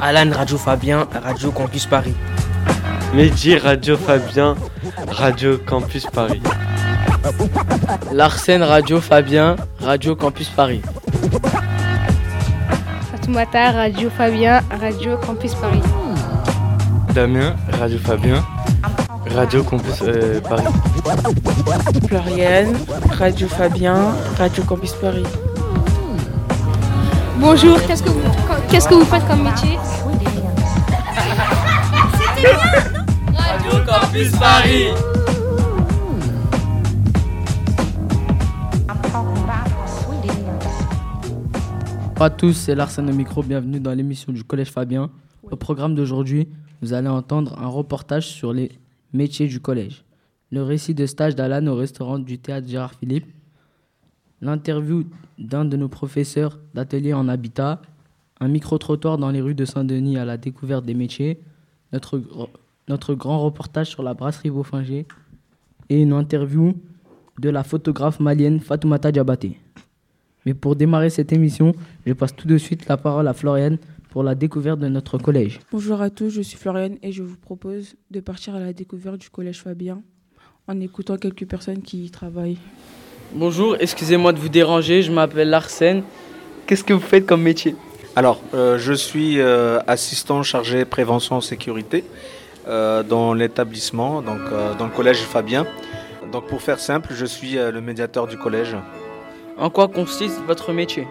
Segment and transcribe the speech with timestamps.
[0.00, 2.14] Alan Radio Fabien, Radio Campus Paris.
[3.14, 4.54] Mehdi Radio Fabien,
[5.08, 6.42] Radio Campus Paris.
[8.12, 10.82] Larsen Radio Fabien, Radio Campus Paris.
[13.10, 15.82] Fatoumata Radio Fabien, Radio Campus Paris.
[17.14, 18.42] Damien Radio Fabien,
[19.34, 20.64] Radio Campus euh, Paris.
[22.06, 22.76] Floriane,
[23.18, 23.96] Radio Fabien,
[24.38, 25.26] Radio Campus Paris.
[27.40, 28.20] Bonjour, qu'est-ce que vous,
[28.68, 29.76] qu'est-ce que vous faites comme métier
[33.32, 34.86] Radio Campus Paris.
[42.08, 45.08] Bonjour à tous, c'est Larsen au micro, bienvenue dans l'émission du Collège Fabien.
[45.48, 46.48] Au programme d'aujourd'hui,
[46.82, 48.72] vous allez entendre un reportage sur les
[49.12, 50.04] métiers du collège,
[50.50, 53.26] le récit de stage d'Alan au restaurant du théâtre Gérard Philippe,
[54.40, 55.04] l'interview
[55.38, 57.82] d'un de nos professeurs d'atelier en habitat,
[58.40, 61.40] un micro-trottoir dans les rues de Saint-Denis à la découverte des métiers,
[61.92, 62.20] notre,
[62.88, 65.06] notre grand reportage sur la brasserie Beaufinger
[65.88, 66.74] et une interview
[67.38, 69.58] de la photographe malienne Fatoumata Diabaté.
[70.46, 71.74] Mais pour démarrer cette émission,
[72.06, 73.78] je passe tout de suite la parole à Floriane
[74.10, 75.60] pour la découverte de notre collège.
[75.70, 79.18] Bonjour à tous, je suis Floriane et je vous propose de partir à la découverte
[79.18, 80.02] du collège Fabien
[80.66, 82.58] en écoutant quelques personnes qui y travaillent.
[83.32, 86.02] Bonjour, excusez-moi de vous déranger, je m'appelle Larsen.
[86.66, 87.76] Qu'est-ce que vous faites comme métier?
[88.16, 92.04] Alors, euh, je suis euh, assistant chargé prévention sécurité
[92.68, 94.40] euh, dans l'établissement, donc
[94.78, 95.66] dans le collège Fabien.
[96.32, 98.74] Donc pour faire simple, je suis le médiateur du collège.
[99.58, 101.06] En quoi consiste votre métier?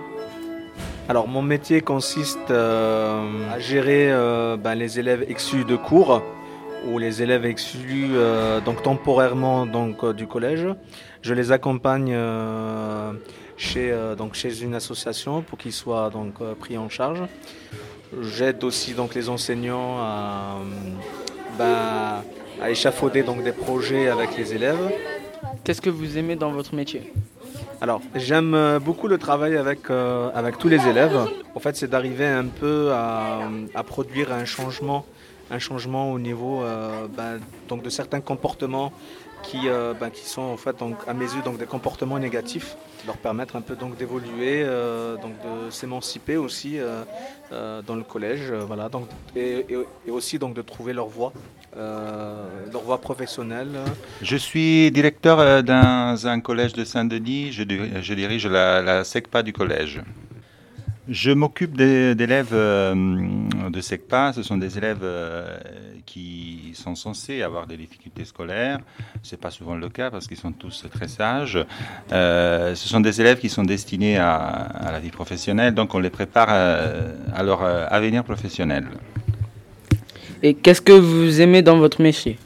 [1.10, 4.12] Alors mon métier consiste à gérer
[4.58, 6.24] ben, les élèves exclus de cours
[6.88, 8.10] ou les élèves exclus
[8.66, 10.68] donc temporairement donc du collège.
[11.28, 13.12] Je les accompagne euh,
[13.58, 17.22] chez euh, donc chez une association pour qu'ils soient donc euh, pris en charge.
[18.22, 20.56] J'aide aussi donc les enseignants à
[21.60, 22.24] ben,
[22.62, 24.80] à échafauder donc des projets avec les élèves.
[25.66, 27.12] Qu'est-ce que vous aimez dans votre métier?
[27.82, 31.20] Alors, j'aime beaucoup le travail avec, euh, avec tous les élèves.
[31.56, 33.42] En fait, c'est d'arriver un peu à,
[33.76, 35.06] à produire un changement,
[35.52, 38.94] un changement au niveau euh, ben, donc de certains comportements
[39.50, 42.76] qui, euh, ben, qui sont en fait donc, à mes yeux donc, des comportements négatifs,
[43.06, 47.04] leur permettre un peu donc d'évoluer, euh, donc de s'émanciper aussi euh,
[47.88, 49.66] dans le collège, voilà, donc, et,
[50.10, 51.32] aussi donc de trouver leur voie,
[51.76, 53.70] leur voie professionnelle.
[54.22, 57.52] Je suis directeur dans un collège de Saint-Denis.
[57.52, 60.02] Je, dir- je dirige la, la SECPA du collège.
[61.10, 62.94] Je m'occupe d'élèves euh,
[63.70, 64.34] de SECPA.
[64.34, 65.58] Ce sont des élèves euh,
[66.06, 68.80] qui sont censés avoir des difficultés scolaires.
[69.24, 71.60] Ce n'est pas souvent le cas parce qu'ils sont tous très sages.
[72.12, 75.74] Euh, ce sont des élèves qui sont destinés à, la vie professionnelle.
[75.74, 78.88] Donc on les prépare à leur avenir professionnel.
[80.44, 82.38] Et qu'est-ce que vous aimez dans votre métier?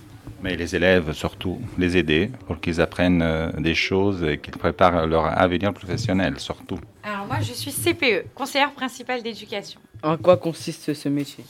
[0.44, 5.06] Mais les élèves, surtout, les aider pour qu'ils apprennent euh, des choses et qu'ils préparent
[5.06, 6.80] leur avenir professionnel, surtout.
[7.04, 9.80] Alors moi, je suis CPE, conseillère principale d'éducation.
[10.02, 11.44] En quoi consiste ce métier?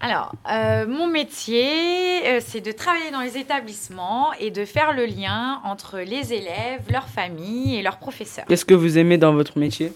[0.00, 5.06] Alors, euh, mon métier, euh, c'est de travailler dans les établissements et de faire le
[5.06, 8.44] lien entre les élèves, leurs familles et leurs professeurs.
[8.46, 9.92] Qu'est-ce que vous aimez dans votre métier?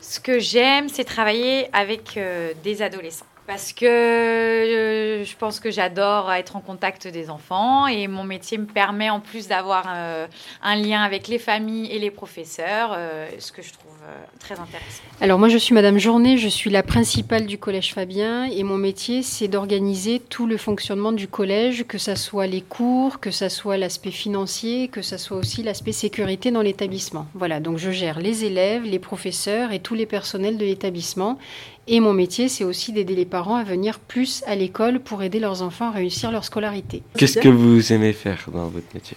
[0.00, 3.26] Ce que j'aime, c'est travailler avec euh, des adolescents.
[3.46, 8.58] Parce que euh, je pense que j'adore être en contact des enfants et mon métier
[8.58, 10.26] me permet en plus d'avoir euh,
[10.62, 13.86] un lien avec les familles et les professeurs, euh, ce que je trouve
[14.40, 15.02] très intéressant.
[15.20, 18.76] Alors moi je suis Madame Journet, je suis la principale du collège Fabien et mon
[18.76, 23.48] métier c'est d'organiser tout le fonctionnement du collège, que ça soit les cours, que ça
[23.48, 27.26] soit l'aspect financier, que ça soit aussi l'aspect sécurité dans l'établissement.
[27.34, 31.38] Voilà, donc je gère les élèves, les professeurs et tous les personnels de l'établissement
[31.88, 35.38] Et mon métier, c'est aussi d'aider les parents à venir plus à l'école pour aider
[35.38, 37.02] leurs enfants à réussir leur scolarité.
[37.16, 39.16] Qu'est-ce que vous aimez faire dans votre métier?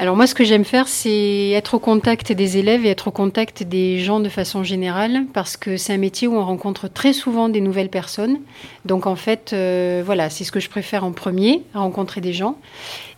[0.00, 3.10] Alors moi, ce que j'aime faire, c'est être au contact des élèves et être au
[3.12, 7.12] contact des gens de façon générale, parce que c'est un métier où on rencontre très
[7.12, 8.40] souvent des nouvelles personnes.
[8.86, 12.58] Donc en fait, euh, voilà, c'est ce que je préfère en premier, rencontrer des gens.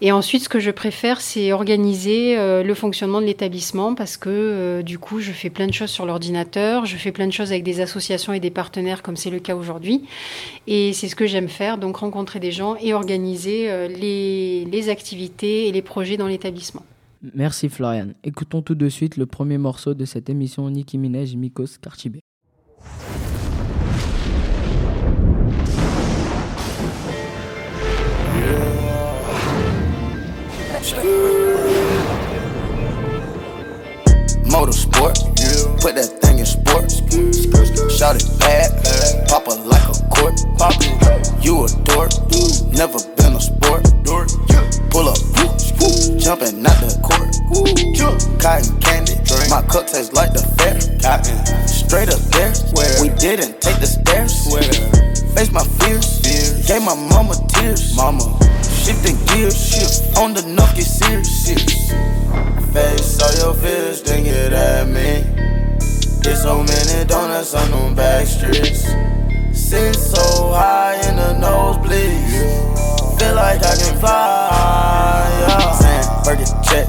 [0.02, 4.28] Et ensuite, ce que je préfère, c'est organiser euh, le fonctionnement de l'établissement, parce que
[4.28, 7.52] euh, du coup, je fais plein de choses sur l'ordinateur, je fais plein de choses
[7.52, 10.04] avec des associations et des partenaires, comme c'est le cas aujourd'hui.
[10.66, 15.68] Et c'est ce que j'aime faire, donc rencontrer des gens et organiser les, les activités
[15.68, 16.65] et les projets dans l'établissement.
[17.34, 18.08] Merci Florian.
[18.22, 22.20] Écoutons tout de suite le premier morceau de cette émission Nicki Minaj Mikos Karchibé.
[34.44, 35.12] Motorsport,
[35.80, 37.02] put that thing in sports.
[37.98, 38.70] Shout it bad,
[39.28, 40.38] pop it like a court.
[41.42, 42.12] You a dork,
[42.72, 43.84] never been a sport.
[44.90, 45.45] Pull up,
[46.26, 47.30] jumping out the court.
[48.42, 49.14] Cotton candy,
[49.46, 50.74] my cup tastes like the fair.
[50.98, 51.38] Cotton.
[51.70, 52.90] Straight up there, Swear.
[53.00, 54.34] we didn't take the stairs.
[54.42, 54.66] Swear.
[55.38, 56.18] Face my fears,
[56.66, 57.94] gave my mama tears.
[57.94, 58.26] Mama,
[58.66, 61.46] shifting gears, shift on the nucky serious.
[62.74, 65.22] Face all your fears, then get at me.
[66.26, 68.82] There's so many donuts on them back streets.
[69.54, 73.14] Sit so high in the nosebleeds.
[73.16, 75.46] Feel like I can fly.
[75.46, 75.85] Yeah.
[76.26, 76.88] Burger check,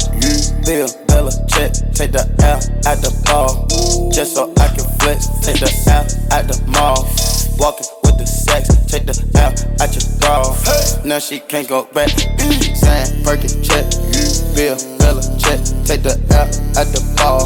[0.66, 1.70] Bill, Bella check.
[1.94, 2.58] Take the L
[2.90, 3.70] at the ball.
[4.10, 5.30] Just so I can flex.
[5.46, 6.02] Take the L
[6.34, 7.06] at the mall.
[7.62, 8.66] Walking with the sex.
[8.90, 10.42] Take the L at your bra.
[11.06, 12.10] Now she can't go back.
[12.10, 13.86] Sam, Burger check,
[14.58, 15.62] Bill, Bella check.
[15.86, 17.46] Take the L at the ball.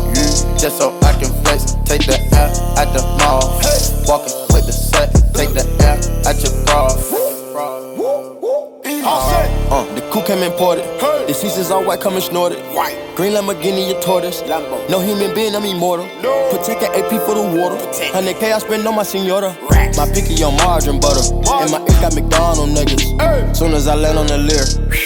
[0.56, 1.76] Just so I can flex.
[1.84, 3.60] Take the L at the mall.
[4.08, 5.20] Walking with the sex.
[5.36, 7.31] Take the L at your bra.
[9.00, 10.84] Uh, the coupe came imported.
[11.28, 12.60] The seasons all white, coming snorted.
[12.76, 12.98] White.
[13.16, 14.42] Green Lamborghini, a tortoise.
[14.42, 14.90] Lambo.
[14.90, 16.06] No human being, I'm immortal.
[16.22, 16.50] No.
[16.52, 17.78] Protect an AP for the water.
[17.78, 19.56] 100K I spend on my senora.
[19.70, 19.98] Racks.
[19.98, 21.24] My picky on margarine butter.
[21.62, 23.20] And my ink got McDonald niggas.
[23.22, 23.54] Hey.
[23.54, 24.66] Soon as I land on the leer,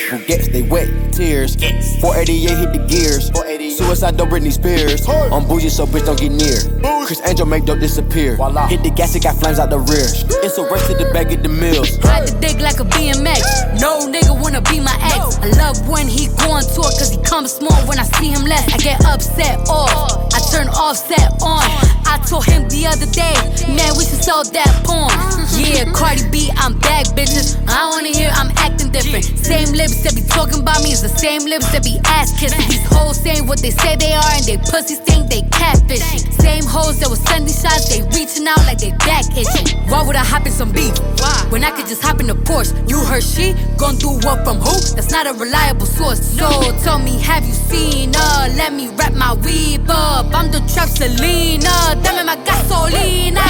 [0.10, 1.56] who gets they wet tears.
[2.02, 3.30] 488 hit the gears.
[3.72, 5.08] Suicide don't Britney Spears.
[5.08, 6.58] I'm bougie, so bitch don't get near.
[6.82, 7.06] Bougie.
[7.06, 8.36] Chris Angel make dope disappear.
[8.36, 8.68] Voila.
[8.68, 10.06] Hit the gas, it got flames out the rear.
[10.44, 11.98] It's a race to the bag of the mills.
[12.04, 13.80] Ride the dick like a BMX.
[13.80, 15.38] No nigga wanna be my ex.
[15.40, 18.44] I love when he go on tour cause he comes small when I see him
[18.44, 18.66] less.
[18.74, 20.34] I get upset off.
[20.34, 21.64] I turn offset on.
[22.06, 23.36] I told him the other day,
[23.70, 25.14] man, we should sell that porn.
[25.58, 27.58] Yeah, Cardi B, I'm back, bitches.
[27.68, 29.26] I wanna hear I'm acting different.
[29.26, 32.62] Same lips that be talking about me is the same lips that be ass kissing.
[32.70, 36.32] These hoes saying what they say they are and they pussies think they catfishing.
[36.42, 39.78] Same hoes that was sending shots, they reaching out like they back itching.
[39.90, 40.98] Why would I hop in some beef?
[41.20, 41.48] Why?
[41.50, 42.74] When I could just hop in a Porsche.
[42.90, 44.74] You heard she gon' do what from who?
[44.96, 46.20] That's not a reliable source.
[46.20, 46.48] So
[46.84, 48.48] tell me, have you seen her?
[48.56, 50.34] Let me wrap my weave up.
[50.34, 51.96] I'm the trap Selena.
[52.04, 53.44] Dame my gasolina.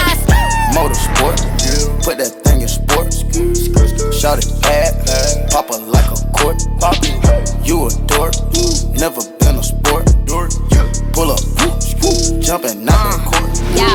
[0.73, 1.39] Motorsport,
[2.03, 3.23] put that thing in sports.
[4.19, 6.61] Shout it bad, pop it like a court.
[7.65, 8.33] You a dork,
[8.99, 9.34] never been a sport.
[11.15, 11.39] Pull up,
[12.41, 13.47] jumping out the court.
[13.79, 13.87] Yo,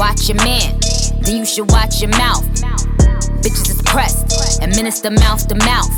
[0.00, 0.80] watch your man,
[1.20, 2.42] then you should watch your mouth.
[3.42, 5.92] Bitches is pressed, administer mouth to mouth.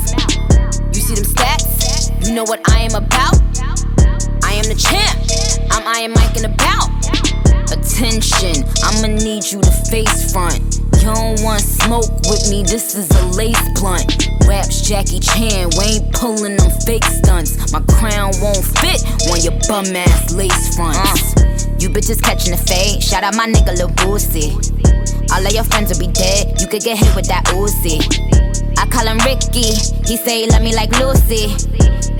[0.93, 2.27] You see them stats?
[2.27, 3.39] You know what I am about?
[4.43, 5.17] I am the champ.
[5.71, 6.89] I'm Iron Mike and about.
[7.71, 10.80] Attention, I'ma need you to face front.
[11.01, 14.29] You don't want smoke with me, this is a lace blunt.
[14.45, 17.73] Raps Jackie Chan, we ain't pulling them fake stunts.
[17.73, 21.35] My crown won't fit on your bum ass lace fronts.
[21.37, 24.53] Uh, you bitches catching the fade, shout out my nigga Lil Boosie.
[25.33, 28.50] All of your friends will be dead, you could get hit with that Uzi.
[28.77, 29.73] I call him Ricky,
[30.05, 31.55] he say he love me like Lucy.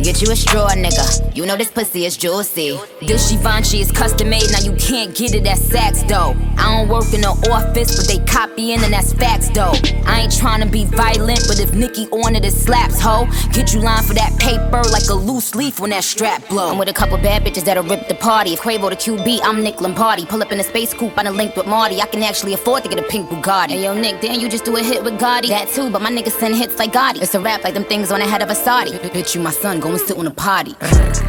[0.03, 1.35] Get you a straw, nigga.
[1.35, 2.75] You know this pussy is juicy.
[3.01, 6.35] This Givenchy is custom made, now you can't get it at Saks, though.
[6.57, 9.73] I don't work in the office, but they copying, and that's facts, though.
[10.05, 13.27] I ain't trying to be violent, but if Nikki on it, it slaps, ho.
[13.53, 16.71] Get you lined for that paper like a loose leaf when that strap blow.
[16.71, 18.53] I'm with a couple bad bitches that'll rip the party.
[18.53, 20.25] If Quavo the QB, I'm Nick Lombardi.
[20.25, 22.01] Pull up in a space coupe, I done linked with Marty.
[22.01, 23.69] I can actually afford to get a pink Bugatti.
[23.69, 25.49] Hey, yo, Nick, then you just do a hit with Gotti.
[25.49, 27.21] That too, but my niggas send hits like Gotti.
[27.21, 28.91] It's a rap like them things on the head of a Saudi.
[28.91, 30.75] Bitch, you my son, go when we sit on a party.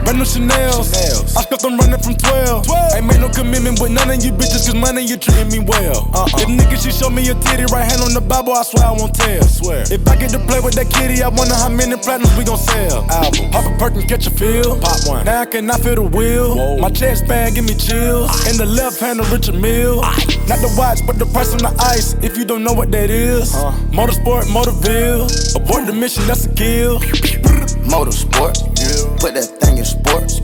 [0.07, 0.93] Run no Chanel's.
[1.37, 2.67] I stuck them running from 12.
[2.67, 2.93] 12.
[2.95, 6.11] Ain't made no commitment with none of you bitches, cause money you treating me well.
[6.15, 6.41] Uh-uh.
[6.43, 8.93] If niggas, she show me your titty, right hand on the Bible, I swear I
[8.93, 9.43] won't tell.
[9.43, 9.83] Swear.
[9.91, 12.59] If I get to play with that kitty, I wonder how many platinums we gon'
[12.59, 13.05] sell.
[13.11, 13.51] Album.
[13.51, 14.79] Pop a perk and catch a feel.
[14.81, 15.25] Pop one.
[15.25, 16.57] Now I cannot feel the wheel.
[16.57, 16.79] Whoa.
[16.79, 18.31] My chest band give me chills.
[18.49, 20.01] In the left hand of Richard Mill.
[20.49, 22.15] Not the watch, but the price on the ice.
[22.23, 23.55] If you don't know what that is.
[23.55, 23.73] Uh.
[23.91, 25.02] Motorsport, Motorville.
[25.03, 27.01] Abort the mission, that's a kill.
[27.91, 28.55] Motorsport.
[28.79, 29.19] Yeah.
[29.19, 30.39] Put that thing in sports.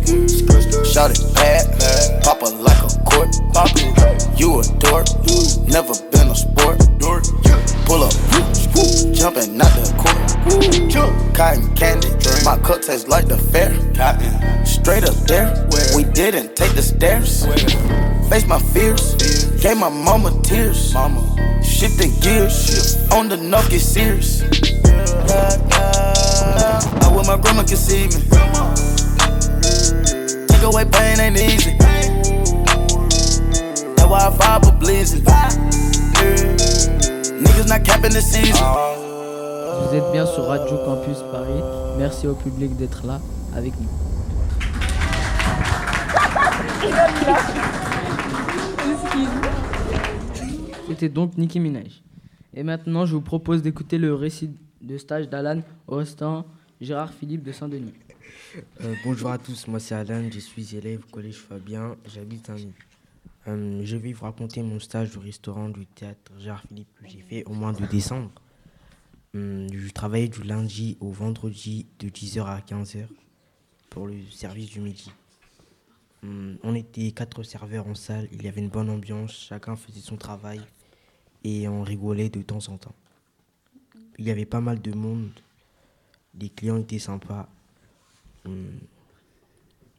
[0.92, 1.62] Shout it bad.
[2.24, 3.30] Pop it like a court.
[3.54, 4.38] Pop it.
[4.38, 5.06] You a dork.
[5.68, 6.78] Never been a sport.
[7.86, 8.12] Pull up.
[9.14, 10.18] Jumping out the court.
[11.36, 12.08] Cotton candy.
[12.44, 13.70] My cup tastes like the fair.
[14.66, 15.68] Straight up there.
[15.94, 17.46] We didn't take the stairs.
[18.28, 19.47] Face my fears.
[19.60, 20.94] Gave my mama tears.
[20.94, 21.20] Mama.
[21.64, 22.96] Shifting gears.
[23.10, 24.42] On the knock, get serious.
[27.02, 28.22] I wish my grandma could see me.
[30.46, 31.76] Take away pain ain't easy.
[33.96, 35.24] That's why I fire for blazing.
[37.42, 38.64] Niggas not capping the season.
[39.82, 41.62] Vous êtes bien sur Radio Campus Paris.
[41.98, 43.20] Merci au public d'être là
[43.56, 43.88] avec nous.
[50.88, 52.02] C'était donc Nicki Minaj.
[52.54, 56.02] Et maintenant, je vous propose d'écouter le récit de stage d'Alan au
[56.80, 57.94] Gérard Philippe de Saint-Denis.
[58.82, 62.72] Euh, bonjour à tous, moi c'est Alan, je suis élève au collège Fabien, j'habite Nîmes.
[63.46, 67.20] Euh, je vais vous raconter mon stage au restaurant du théâtre Gérard Philippe que j'ai
[67.20, 68.30] fait au mois de décembre.
[69.34, 73.06] Euh, je travaillais du lundi au vendredi de 10h à 15h
[73.90, 75.10] pour le service du midi.
[76.24, 80.00] Euh, on était quatre serveurs en salle, il y avait une bonne ambiance, chacun faisait
[80.00, 80.60] son travail
[81.44, 82.94] et on rigolait de temps en temps.
[84.18, 85.30] Il y avait pas mal de monde,
[86.38, 87.48] les clients étaient sympas.
[88.44, 88.66] Hum,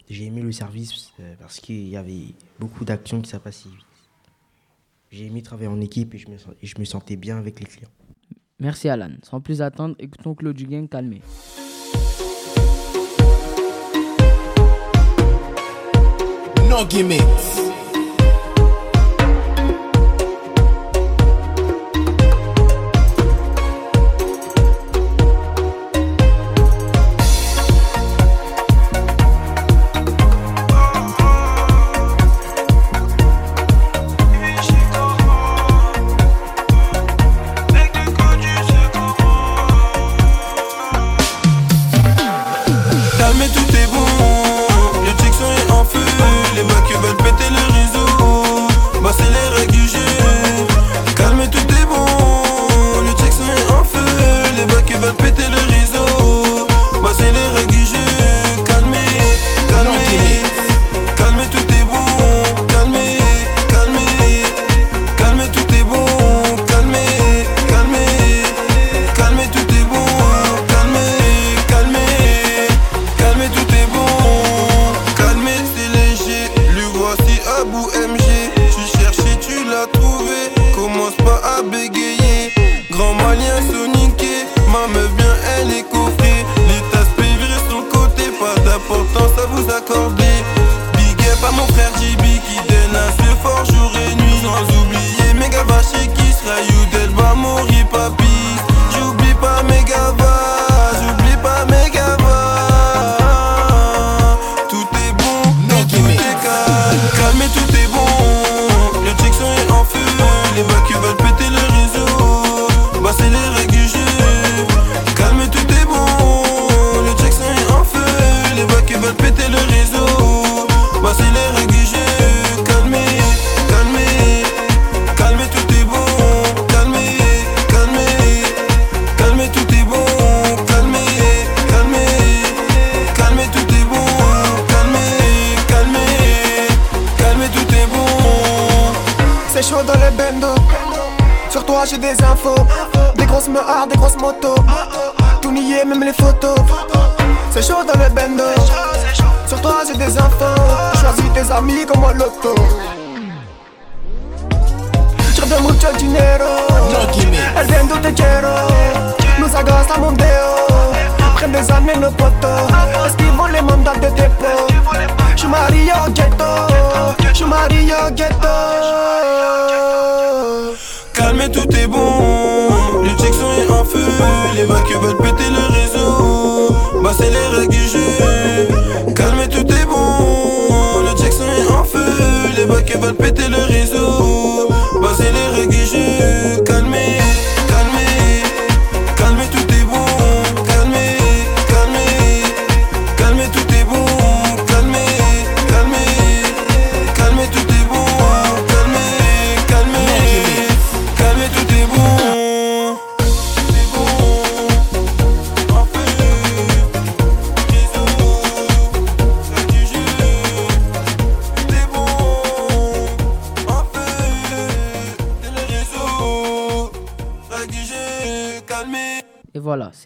[0.10, 3.86] J'ai aimé le service euh, parce qu'il y avait beaucoup d'actions qui ça vite.
[5.12, 7.60] J'ai aimé travailler en équipe et je, me, sen- et je me sentais bien avec
[7.60, 7.90] les clients.
[8.60, 9.12] Merci Alan.
[9.24, 11.22] Sans plus attendre, écoutons Claude Duguin calmé.
[16.70, 17.89] no gimmicks.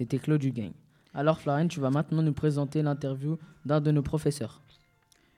[0.04, 0.72] C'était Claude Dugain.
[1.14, 4.62] Alors Florine, tu vas maintenant nous présenter l'interview d'un de nos professeurs.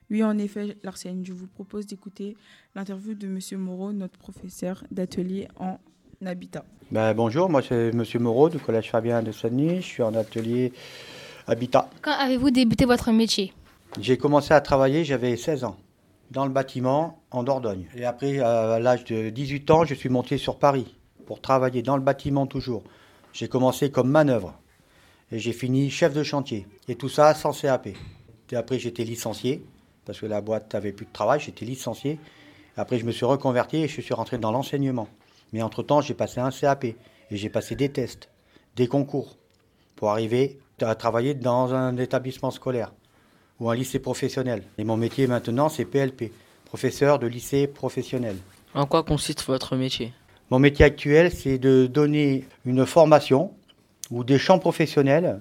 [0.09, 2.35] Oui, en effet, Larsen, je vous propose d'écouter
[2.73, 3.59] l'interview de M.
[3.59, 5.77] Moreau, notre professeur d'atelier en
[6.25, 6.65] habitat.
[6.89, 8.03] Ben, bonjour, moi c'est M.
[8.19, 9.77] Moreau du Collège Fabien de Saint-Denis.
[9.77, 10.73] Je suis en atelier
[11.45, 11.87] habitat.
[12.01, 13.53] Quand avez-vous débuté votre métier?
[13.99, 15.77] J'ai commencé à travailler, j'avais 16 ans,
[16.31, 17.85] dans le bâtiment en Dordogne.
[17.95, 20.95] Et après, à l'âge de 18 ans, je suis monté sur Paris
[21.27, 22.83] pour travailler dans le bâtiment toujours.
[23.35, 24.53] J'ai commencé comme manœuvre
[25.29, 26.65] et j'ai fini chef de chantier.
[26.87, 27.87] Et tout ça sans CAP.
[27.87, 29.61] Et après, j'étais licencié
[30.05, 32.17] parce que la boîte n'avait plus de travail, j'étais licencié.
[32.77, 35.09] Après, je me suis reconverti et je suis rentré dans l'enseignement.
[35.51, 36.95] Mais entre-temps, j'ai passé un CAP et
[37.29, 38.29] j'ai passé des tests,
[38.77, 39.35] des concours
[39.97, 42.93] pour arriver à travailler dans un établissement scolaire
[43.59, 44.63] ou un lycée professionnel.
[44.77, 46.31] Et mon métier maintenant, c'est PLP,
[46.63, 48.37] professeur de lycée professionnel.
[48.73, 50.13] En quoi consiste votre métier?
[50.51, 53.51] Mon métier actuel, c'est de donner une formation
[54.11, 55.39] ou des champs professionnels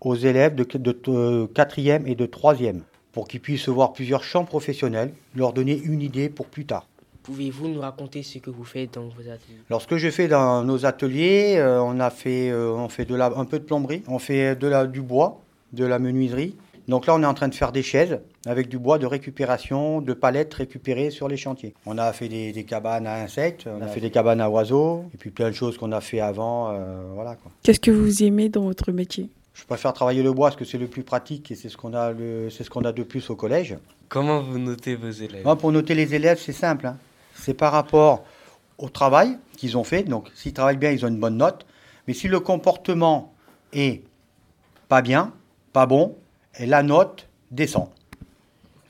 [0.00, 2.80] aux élèves de, de, 4e et de 3e
[3.12, 6.86] pour qu'ils puissent voir plusieurs champs professionnels, leur donner une idée pour plus tard.
[7.22, 9.58] Pouvez-vous nous raconter ce que vous faites dans vos ateliers?
[9.68, 13.26] Lorsque je fais dans nos ateliers, euh, on a fait, euh, on fait de la,
[13.36, 15.42] un peu de plomberie, on fait de la, du bois,
[15.74, 16.56] de la menuiserie.
[16.90, 20.00] Donc là, on est en train de faire des chaises avec du bois de récupération,
[20.00, 21.72] de palettes récupérées sur les chantiers.
[21.86, 25.04] On a fait des, des cabanes à insectes, on a fait des cabanes à oiseaux,
[25.14, 26.70] et puis plein de choses qu'on a fait avant.
[26.72, 27.36] Euh, voilà.
[27.62, 29.30] Qu'est-ce que vous aimez dans votre métier?
[29.54, 31.94] Je préfère travailler le bois parce que c'est le plus pratique et c'est ce qu'on
[31.94, 32.12] a,
[32.50, 33.76] c'est ce qu'on a de plus au collège.
[34.08, 35.44] Comment vous notez vos élèves?
[35.44, 36.86] Moi, Pour noter les élèves, c'est simple.
[36.86, 36.96] Hein.
[37.34, 38.24] C'est par rapport
[38.78, 40.02] au travail qu'ils ont fait.
[40.02, 41.66] Donc, s'ils travaillent bien, ils ont une bonne note.
[42.08, 43.32] Mais si le comportement
[43.72, 44.02] est
[44.88, 45.32] pas bien,
[45.72, 46.16] pas bon,
[46.60, 47.88] et la note descend.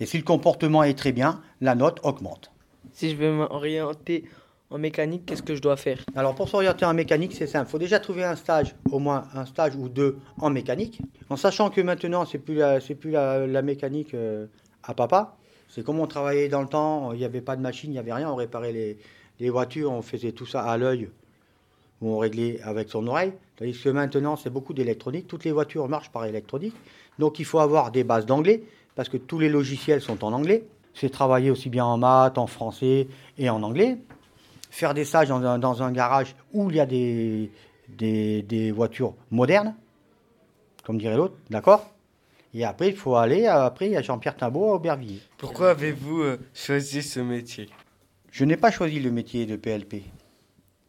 [0.01, 2.51] Et si le comportement est très bien, la note augmente.
[2.92, 4.25] Si je veux m'orienter
[4.71, 6.05] en mécanique, qu'est-ce que je dois faire?
[6.16, 7.68] Alors pour s'orienter en mécanique, c'est simple.
[7.68, 11.37] Il faut déjà trouver un stage, au moins un stage ou deux en mécanique, en
[11.37, 14.47] sachant que maintenant, c'est plus la, c'est plus la, mécanique euh,
[14.83, 15.37] à papa.
[15.68, 17.99] C'est comme on travaillait dans le temps, il n'y avait pas de machine, il n'y
[17.99, 18.99] avait rien, on réparait les,
[19.38, 21.09] les, voitures, on faisait tout ça à l'œil,
[22.01, 23.33] ou on réglait avec son oreille.
[23.57, 26.75] Tandis que maintenant, c'est beaucoup d'électronique, toutes les voitures marchent par électronique.
[27.21, 28.65] Donc il faut avoir des bases d'anglais,
[28.97, 30.65] parce que tous les logiciels sont en anglais.
[30.95, 33.07] C'est travailler aussi bien en maths, en français
[33.39, 33.99] et en anglais
[34.71, 37.51] faire des stages dans un, dans un garage où il y a des,
[37.89, 39.75] des, des voitures modernes,
[40.85, 41.91] comme dirait l'autre, d'accord?
[42.55, 45.21] Et après, il faut aller, après, a Jean-Pierre Timbaud à Aubervilliers.
[45.39, 47.69] Pourquoi avez-vous euh, choisi ce métier?
[48.33, 50.05] Je n'ai pas choisi le métier de PLP.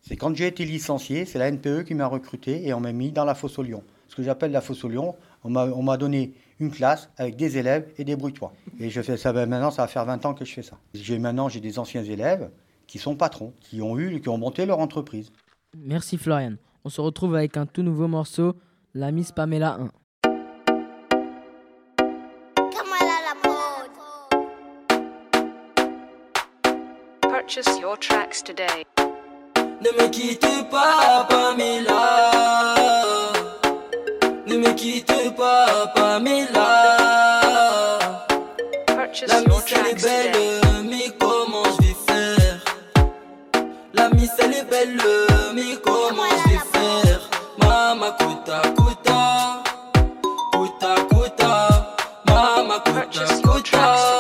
[0.02, 3.12] C'est quand j'ai été licencié, c'est la NPE qui m'a recruté et on m'a mis
[3.12, 3.84] dans la fosse au lion.
[4.08, 7.92] Ce que j'appelle la fosse au lion, on m'a donné une classe avec des élèves
[7.98, 8.54] et des bruitois.
[8.80, 10.78] Et je fais ça maintenant, ça va faire 20 ans que je fais ça.
[10.94, 12.50] J'ai maintenant j'ai des anciens élèves
[12.88, 15.32] qui sont patrons, qui ont eu, qui ont monté leur entreprise.
[15.78, 16.56] Merci Florian.
[16.84, 18.56] On se retrouve avec un tout nouveau morceau,
[18.94, 19.90] la Miss Pamela 1.
[27.22, 28.86] Purchase your tracks today.
[29.82, 32.81] Ne me quitte pas, Pamela.
[34.62, 36.92] Me quitte pas, Pamela.
[39.28, 40.62] La your tracks today.
[44.38, 45.02] elle est belle,
[45.56, 47.22] mais comment je vais faire?
[47.58, 49.64] Mama kuta kuta,
[50.54, 51.96] kuta kuta,
[52.28, 54.11] mama kuta kuta,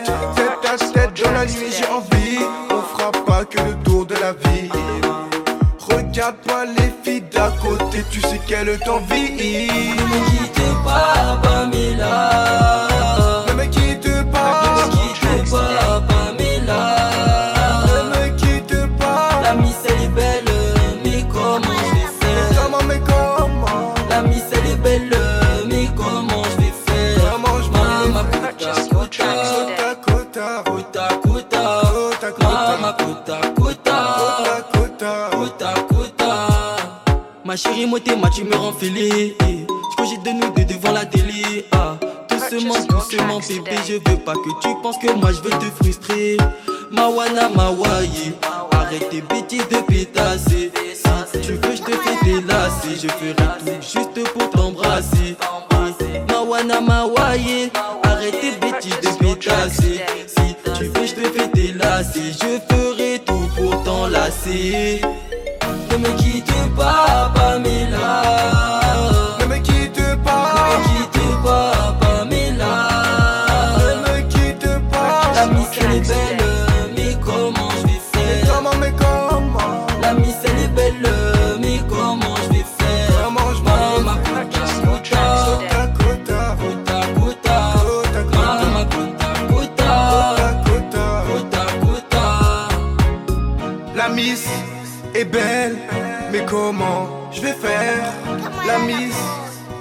[0.00, 1.22] tête tête, à tête.
[1.22, 2.38] Dans la nuit, j'ai envie.
[2.70, 4.68] On fera pas que le tour de la vie.
[5.78, 9.16] Regarde-moi les filles d'à côté, tu sais qu'elles t'envient.
[9.16, 12.63] Ne me quitte pas, Pamela.
[38.34, 39.36] Tu me rends fêlé.
[39.40, 41.64] Je cogite de nous deux devant la télé.
[41.72, 41.96] Ah,
[42.28, 46.36] doucement, doucement, bébé, je veux pas que tu penses que moi je veux te frustrer.
[46.90, 48.32] Mawana, mawaye,
[48.72, 50.72] arrête tes bêtises de pétasser.
[51.32, 52.96] Si tu veux, je te fais délasser.
[53.02, 55.36] Je ferai tout juste pour t'embrasser.
[56.28, 57.70] Mawana, mawaye,
[58.02, 60.00] arrête tes bêtises de pétasser.
[60.26, 62.32] Si tu veux, je te fais délasser.
[62.32, 65.00] Je ferai tout pour t'enlacer.
[65.90, 67.33] Ne me quitte pas.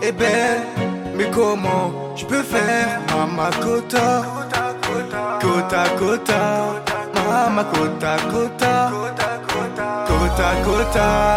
[0.03, 0.61] Est belle,
[1.15, 2.99] mais comment je peux faire?
[3.15, 4.23] Mama Kota,
[5.41, 6.43] Kota Kota,
[7.15, 8.91] Mama Kota Kota,
[10.07, 11.32] Kota Kota.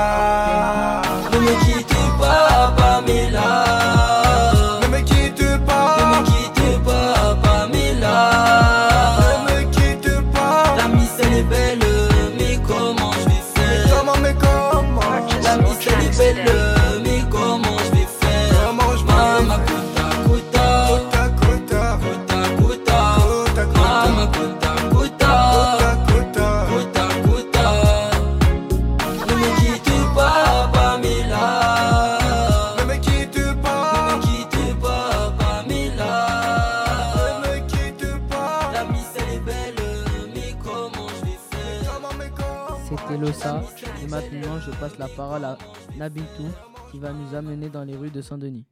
[48.26, 48.64] Saint-Denis.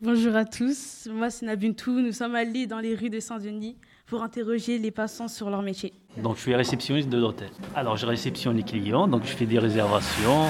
[0.00, 2.00] Bonjour à tous, moi c'est Nabuntou.
[2.00, 5.92] Nous sommes allés dans les rues de Saint-Denis pour interroger les passants sur leur métier.
[6.16, 7.50] Donc je suis réceptionniste de l'hôtel.
[7.74, 10.44] Alors je réceptionne les clients, donc je fais des réservations,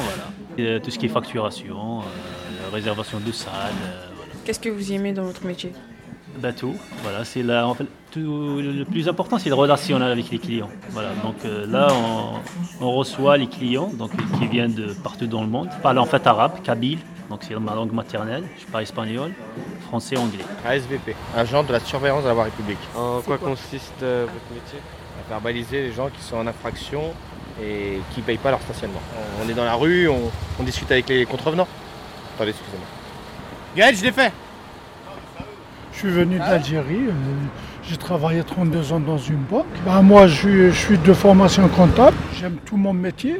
[0.56, 0.76] voilà.
[0.76, 2.02] Et, tout ce qui est facturation, euh,
[2.72, 4.32] réservation de salle, euh, voilà.
[4.44, 5.72] Qu'est-ce que vous aimez dans votre métier?
[6.40, 10.30] Bah, tout, voilà, c'est là, en fait, tout, le plus important c'est le relationnel avec
[10.30, 10.70] les clients.
[10.90, 15.42] Voilà, donc euh, là on, on reçoit les clients donc, qui viennent de partout dans
[15.42, 19.32] le monde, parlent en fait arabe, kabyle, donc c'est ma langue maternelle, je parle espagnol,
[19.88, 20.44] français, anglais.
[20.64, 22.78] ASVP, agent de la surveillance de la voie publique.
[22.94, 24.78] En quoi, quoi consiste euh, votre métier?
[25.20, 27.12] À faire baliser les gens qui sont en infraction
[27.62, 29.02] et qui ne payent pas leur stationnement.
[29.44, 31.68] On, est dans la rue, on, on discute avec les contrevenants.
[32.34, 32.86] Attendez, excusez-moi.
[33.76, 34.32] Gaël, je l'ai fait
[35.92, 37.08] Je suis venu d'Algérie.
[37.88, 39.64] J'ai travaillé 32 ans dans une banque.
[39.86, 42.14] Bah, moi, je suis, de formation comptable.
[42.38, 43.38] J'aime tout mon métier,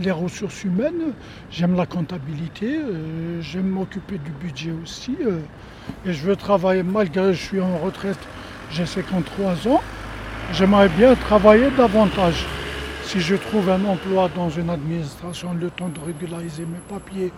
[0.00, 1.12] les ressources humaines.
[1.50, 2.78] J'aime la comptabilité.
[2.78, 5.16] euh, J'aime m'occuper du budget aussi.
[5.26, 5.40] euh,
[6.06, 8.18] et je veux travailler malgré que je suis en retraite.
[8.70, 9.82] J'ai 53 ans.
[10.54, 12.46] J'aimerais bien travailler davantage.
[13.02, 17.32] Si je trouve un emploi dans une administration, le temps de régulariser mes papiers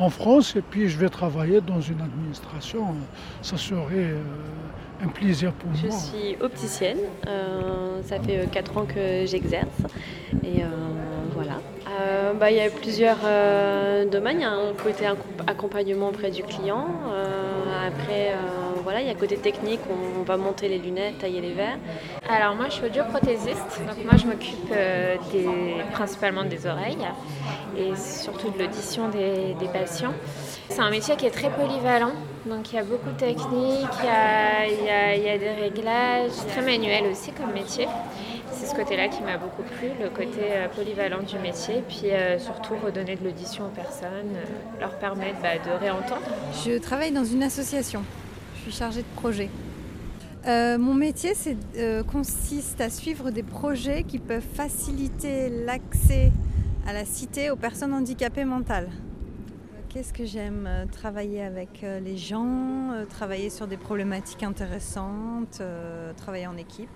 [0.00, 2.92] en France, et puis je vais travailler dans une administration, euh,
[3.42, 4.22] ça serait euh,
[5.04, 5.96] un plaisir pour Je moi.
[5.96, 9.80] suis opticienne, euh, ça fait 4 ans que j'exerce
[10.42, 10.66] et euh,
[11.34, 11.60] voilà.
[12.00, 16.08] Euh, bah, Il y a plusieurs euh, domaines, il y a un côté accom- accompagnement
[16.08, 18.34] auprès du client, euh, après
[18.82, 21.78] voilà, il y a côté technique, on, on va monter les lunettes, tailler les verres.
[22.28, 24.72] Alors moi je suis audioprothésiste, donc moi je m'occupe
[25.92, 27.06] principalement des oreilles
[27.76, 30.14] et surtout de l'audition des, patients.
[30.68, 32.12] C'est un métier qui est très polyvalent,
[32.46, 34.06] donc il y a beaucoup de techniques, il
[34.86, 37.86] y a, y a des réglages, très manuel aussi comme métier.
[38.52, 42.38] C'est ce côté-là qui m'a beaucoup plu, le côté euh, polyvalent du métier, puis euh,
[42.38, 46.22] surtout redonner de l'audition aux personnes, euh, leur permettre bah, de réentendre.
[46.64, 48.02] Je travaille dans une association.
[48.56, 49.48] Je suis chargée de projet.
[50.46, 51.32] Mon métier
[52.10, 56.32] consiste à suivre des projets qui peuvent faciliter l'accès
[56.86, 58.88] à la cité aux personnes handicapées mentales.
[59.90, 65.60] Qu'est-ce que j'aime Travailler avec les gens, travailler sur des problématiques intéressantes,
[66.16, 66.88] travailler en équipe?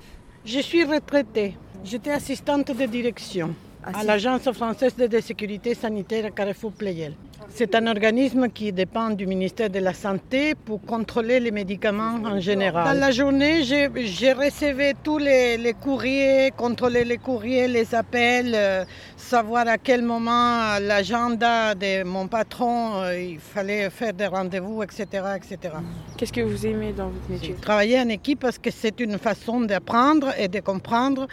[0.46, 1.56] Je suis retraitée.
[1.84, 3.54] J'étais assistante de direction
[3.86, 7.12] à Assi- l'Agence française de sécurité sanitaire Carrefour Pleyel.
[7.50, 12.40] C'est un organisme qui dépend du ministère de la Santé pour contrôler les médicaments en
[12.40, 12.84] général.
[12.94, 18.84] Dans la journée, je recevais tous les, les courriers, contrôler les courriers, les appels, euh,
[19.16, 25.04] savoir à quel moment l'agenda de mon patron, euh, il fallait faire des rendez-vous, etc.
[25.36, 25.74] etc.
[26.16, 27.54] Qu'est-ce que vous aimez dans votre métier?
[27.60, 31.26] Travailler en équipe parce que c'est une façon d'apprendre et de comprendre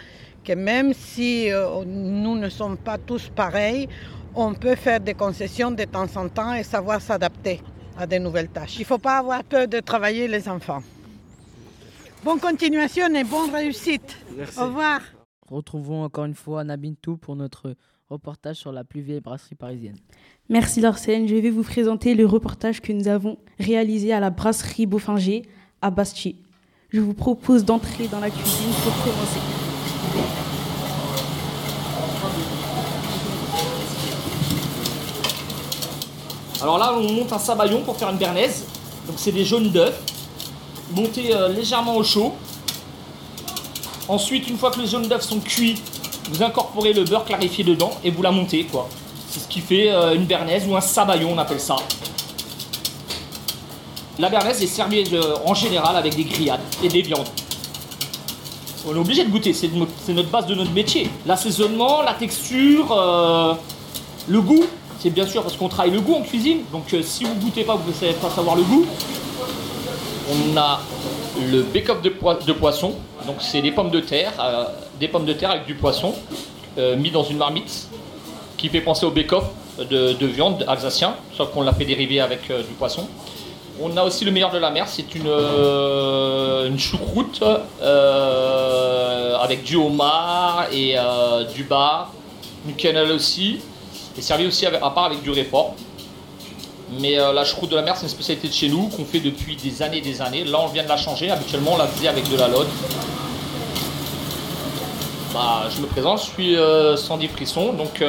[0.44, 3.88] que même si euh, nous ne sommes pas tous pareils,
[4.34, 7.60] on peut faire des concessions de temps en temps et savoir s'adapter
[7.96, 8.76] à de nouvelles tâches.
[8.76, 10.82] Il ne faut pas avoir peur de travailler les enfants.
[12.24, 14.16] Bonne continuation et bonne réussite.
[14.56, 15.00] Au revoir.
[15.48, 17.74] Retrouvons encore une fois Nabintou pour notre
[18.08, 19.96] reportage sur la plus vieille brasserie parisienne.
[20.48, 24.86] Merci Larsène, je vais vous présenter le reportage que nous avons réalisé à la brasserie
[24.86, 25.42] Beaufinger
[25.80, 26.36] à Bastier.
[26.90, 29.51] Je vous propose d'entrer dans la cuisine pour commencer.
[36.62, 38.66] Alors là, on monte un sabayon pour faire une bernaise.
[39.06, 39.94] Donc c'est des jaunes d'œufs,
[40.94, 42.34] montés euh, légèrement au chaud.
[44.08, 45.80] Ensuite, une fois que les jaunes d'œufs sont cuits,
[46.30, 48.88] vous incorporez le beurre clarifié dedans et vous la montez quoi.
[49.28, 51.76] C'est ce qui fait euh, une bernaise ou un sabayon, on appelle ça.
[54.18, 57.28] La bernaise est servie euh, en général avec des grillades et des viandes.
[58.86, 61.08] On est obligé de goûter, c'est no- c'est notre base de notre métier.
[61.26, 63.54] L'assaisonnement, la texture, euh,
[64.28, 64.64] Le goût,
[65.00, 66.58] c'est bien sûr parce qu'on travaille le goût en cuisine.
[66.70, 68.86] Donc euh, si vous goûtez pas, vous ne savez pas savoir le goût.
[70.30, 70.80] On a
[71.50, 72.94] le bake-off de, poi- de poisson.
[73.26, 74.64] Donc c'est des pommes de terre, euh,
[75.00, 76.14] des pommes de terre avec du poisson
[76.96, 77.88] mis dans une marmite
[78.56, 79.44] qui fait penser au bake-off
[79.78, 83.06] de, de viande alsacien, sauf qu'on l'a fait dériver avec du poisson.
[83.80, 87.42] On a aussi le meilleur de la mer, c'est une, euh, choucroute
[87.80, 92.12] euh, avec du homard et euh, du bar,
[92.66, 93.60] une cannelle aussi,
[94.16, 95.74] et servi aussi à part avec du réfort.
[97.00, 99.56] Mais la choucroute de la mer, c'est une spécialité de chez nous qu'on fait depuis
[99.56, 100.44] des années et des années.
[100.44, 101.30] Là, on vient de la changer.
[101.30, 102.66] Habituellement, on la faisait avec de la lode.
[105.32, 106.56] Bah, je me présente, je suis
[107.02, 107.72] Sandy Frisson.
[107.72, 108.04] Donc,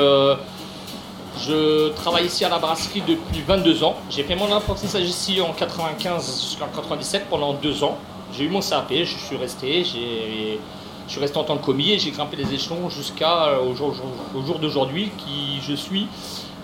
[1.39, 3.95] je travaille ici à la brasserie depuis 22 ans.
[4.09, 7.97] J'ai fait mon apprentissage ici en 95 jusqu'en 97 pendant deux ans.
[8.35, 9.83] J'ai eu mon CAP, je suis resté.
[9.83, 10.59] j'ai-
[11.05, 13.75] Je suis resté en tant que commis et j'ai grimpé les échelons jusqu'à euh, au
[13.75, 13.93] jour,
[14.33, 16.07] au jour d'aujourd'hui qui je suis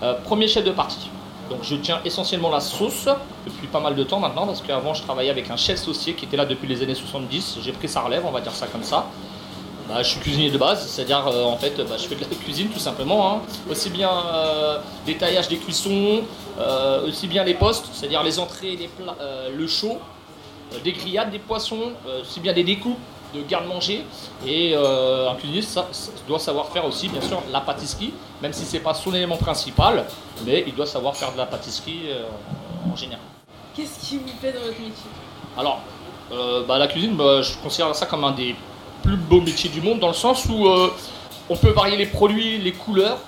[0.02, 1.10] euh, premier chef de partie.
[1.50, 3.06] Donc je tiens essentiellement la sauce
[3.46, 6.24] depuis pas mal de temps maintenant parce qu'avant je travaillais avec un chef saucier qui
[6.24, 7.58] était là depuis les années 70.
[7.62, 9.06] J'ai pris sa relève, on va dire ça comme ça.
[9.90, 12.26] Bah, je suis cuisinier de base, c'est-à-dire euh, en fait bah, je fais de la
[12.44, 13.32] cuisine tout simplement.
[13.32, 13.40] hein.
[13.68, 16.20] Aussi bien euh, des taillages des cuissons,
[16.60, 19.98] euh, aussi bien les postes, c'est-à-dire les entrées, les plats, euh, le chaud,
[20.84, 21.90] des grillades, des poissons,
[22.22, 23.00] aussi bien des découpes
[23.34, 24.04] de garde-manger.
[24.46, 28.64] Et un cuisinier ça, ça doit savoir faire aussi bien sûr la pâtisserie, même si
[28.64, 30.04] c'est pas son élément principal,
[30.46, 32.02] mais il doit savoir faire de la pâtisserie
[32.88, 33.24] en général.
[33.74, 35.10] Qu'est-ce qui vous plaît dans votre métier?
[35.58, 35.80] Alors,
[36.68, 38.54] bah, la cuisine, bah, je considère ça comme un des
[39.02, 40.92] plus beaux métiers du monde, dans le sens où euh,
[41.48, 43.18] on peut varier les produits, les couleurs,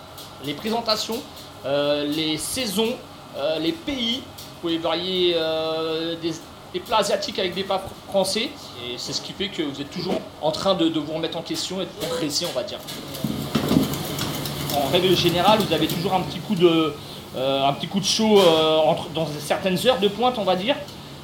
[0.44, 1.20] les présentations,
[1.66, 2.94] euh, les saisons,
[3.36, 4.22] euh, les pays.
[4.26, 5.34] Vous pouvez varier
[6.22, 8.50] des, plats asiatiques avec des plats fr- français.
[8.84, 11.42] Et c'est ce qui fait que vous êtes toujours en train de, vous remettre en
[11.42, 12.78] question et de progresser, on va dire.
[14.76, 16.94] En règle générale, vous avez toujours un petit coup de,
[17.36, 18.40] un petit coup de chaud
[19.14, 20.76] dans certaines heures de pointe, on va dire.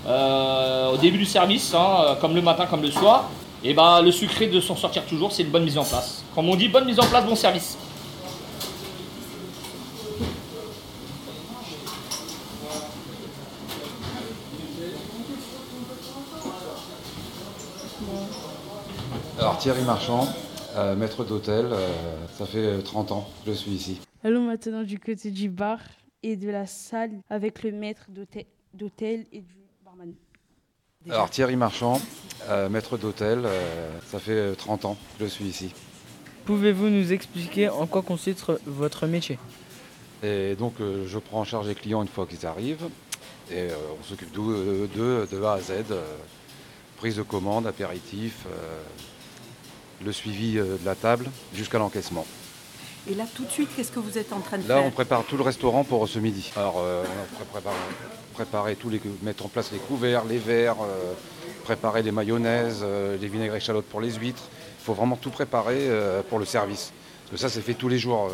[0.04, 3.30] Au début du service, hein, comme le matin, comme le soir.
[3.64, 6.23] Et ben, le secret de s'en sortir toujours, c'est une bonne mise en place.
[6.35, 7.77] Comme on dit, bonne mise en place, bon service.
[19.40, 20.27] Alors Thierry Marchand,
[20.77, 24.01] euh, maître d'hôtel, euh, ça fait euh, 30 ans que je suis ici.
[24.23, 25.79] Allons maintenant du côté du bar
[26.23, 28.07] et de la salle avec le maître
[28.75, 30.12] d'hôtel et du barman.
[31.06, 32.00] Alors Thierry Marchand,
[32.48, 35.72] euh, maître d'hôtel, euh, ça fait euh, 30 ans que je suis ici.
[36.44, 39.38] Pouvez-vous nous expliquer en quoi consiste votre métier?
[40.22, 42.88] Et donc euh, je prends en charge les clients une fois qu'ils arrivent
[43.50, 44.88] et euh, on s'occupe d'eux
[45.30, 46.02] de A à Z, euh,
[46.98, 48.82] prise de commande, apéritif, euh,
[50.04, 52.26] le suivi euh, de la table jusqu'à l'encaissement.
[53.08, 54.84] Et là, tout de suite, qu'est-ce que vous êtes en train de Là, faire?
[54.84, 56.50] on prépare tout le restaurant pour ce midi.
[56.56, 57.62] Alors, euh, on a
[58.38, 61.12] pré- préparé, préparé tous les, mettre en place les couverts, les verres, euh,
[61.64, 64.42] préparer les mayonnaises, euh, les vinaigres échalotes pour les huîtres.
[64.81, 66.92] Il faut vraiment tout préparer euh, pour le service.
[67.31, 68.31] Parce que ça, c'est fait tous les jours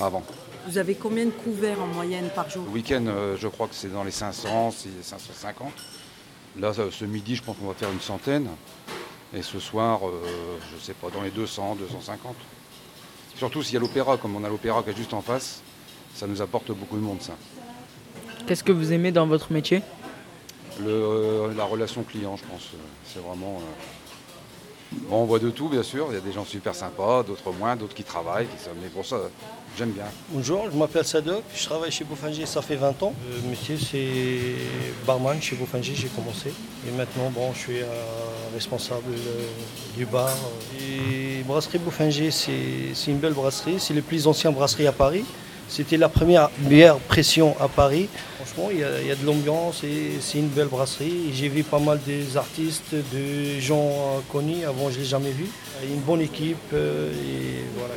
[0.00, 0.22] avant.
[0.66, 2.64] Vous avez combien de couverts en moyenne par jour?
[2.64, 3.04] Le week-end,
[3.38, 5.72] je crois que c'est dans les 500, c'est 550.
[6.58, 8.48] Là, ce midi, je pense qu'on va faire une centaine.
[9.34, 10.00] Et ce soir,
[10.70, 12.34] je ne sais pas, dans les 200, 250.
[13.36, 15.60] Surtout s'il y a l'opéra, comme on a l'opéra qui est juste en face,
[16.14, 17.34] ça nous apporte beaucoup de monde, ça.
[18.46, 19.82] Qu'est-ce que vous aimez dans votre métier
[20.80, 22.68] Le, euh, la relation client, je pense,
[23.06, 23.58] c'est vraiment.
[23.60, 26.08] euh, Bon, on voit de tout, bien sûr.
[26.10, 28.44] Il y a des gens super sympas, d'autres moins, d'autres qui travaillent.
[28.46, 29.16] qui Mais pour ça,
[29.78, 30.04] j'aime bien.
[30.28, 33.14] Bonjour, je m'appelle Sadok, je travaille chez Bouffinger, ça fait 20 ans.
[33.42, 34.54] Le métier c'est
[35.06, 36.52] barman chez Bouffinger, j'ai commencé.
[36.86, 37.86] Et maintenant, bon, je suis euh,
[38.52, 39.46] responsable euh,
[39.96, 40.28] du bar.
[40.78, 45.24] Et brasserie Bouffinger, c'est c'est une belle brasserie, c'est la plus ancienne brasserie à Paris.
[45.68, 48.08] C'était la première bière pression à Paris.
[48.36, 51.30] Franchement, il y a, il y a de l'ambiance et c'est une belle brasserie.
[51.32, 55.46] J'ai vu pas mal des artistes, de gens connus, avant je ne l'ai jamais vu.
[55.84, 57.94] Une bonne équipe euh, et voilà.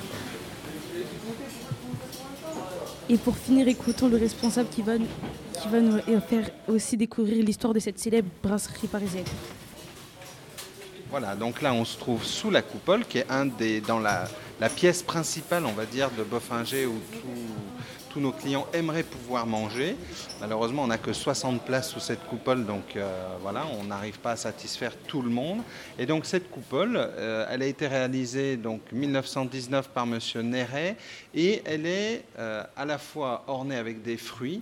[3.10, 5.06] Et pour finir, écoutons le responsable qui va, nous-
[5.62, 9.26] qui va nous faire aussi découvrir l'histoire de cette célèbre brasserie parisienne.
[11.12, 14.28] Voilà, donc là on se trouve sous la coupole, qui est un des, dans la,
[14.60, 16.96] la pièce principale, on va dire, de Boffinger où
[18.16, 19.98] tous nos clients aimeraient pouvoir manger.
[20.40, 24.32] Malheureusement, on n'a que 60 places sous cette coupole, donc euh, voilà, on n'arrive pas
[24.32, 25.60] à satisfaire tout le monde.
[26.00, 30.96] Et donc cette coupole, euh, elle a été réalisée donc 1919 par Monsieur Néret
[31.34, 34.62] et elle est euh, à la fois ornée avec des fruits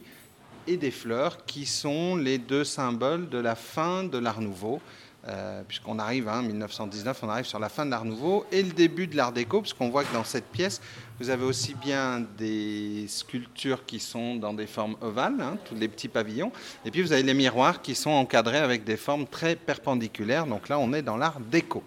[0.65, 4.81] et des fleurs qui sont les deux symboles de la fin de l'Art Nouveau.
[5.27, 8.71] Euh, puisqu'on arrive, hein, 1919, on arrive sur la fin de l'Art Nouveau et le
[8.71, 10.81] début de l'Art Déco, puisqu'on voit que dans cette pièce,
[11.19, 15.87] vous avez aussi bien des sculptures qui sont dans des formes ovales, hein, tous les
[15.87, 16.51] petits pavillons,
[16.85, 20.45] et puis vous avez les miroirs qui sont encadrés avec des formes très perpendiculaires.
[20.45, 21.83] Donc là, on est dans l'Art Déco.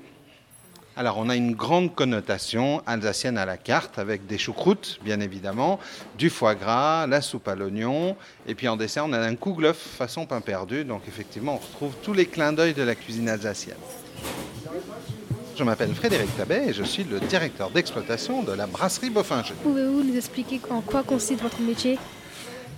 [0.98, 5.78] Alors, on a une grande connotation alsacienne à la carte, avec des choucroutes, bien évidemment,
[6.16, 9.76] du foie gras, la soupe à l'oignon, et puis en dessert, on a un kouglof
[9.76, 10.86] façon pain perdu.
[10.86, 13.76] Donc, effectivement, on retrouve tous les clins d'œil de la cuisine alsacienne.
[15.54, 19.52] Je m'appelle Frédéric Tabet et je suis le directeur d'exploitation de la brasserie Boffinger.
[19.62, 21.98] Pouvez-vous nous expliquer en quoi consiste votre métier?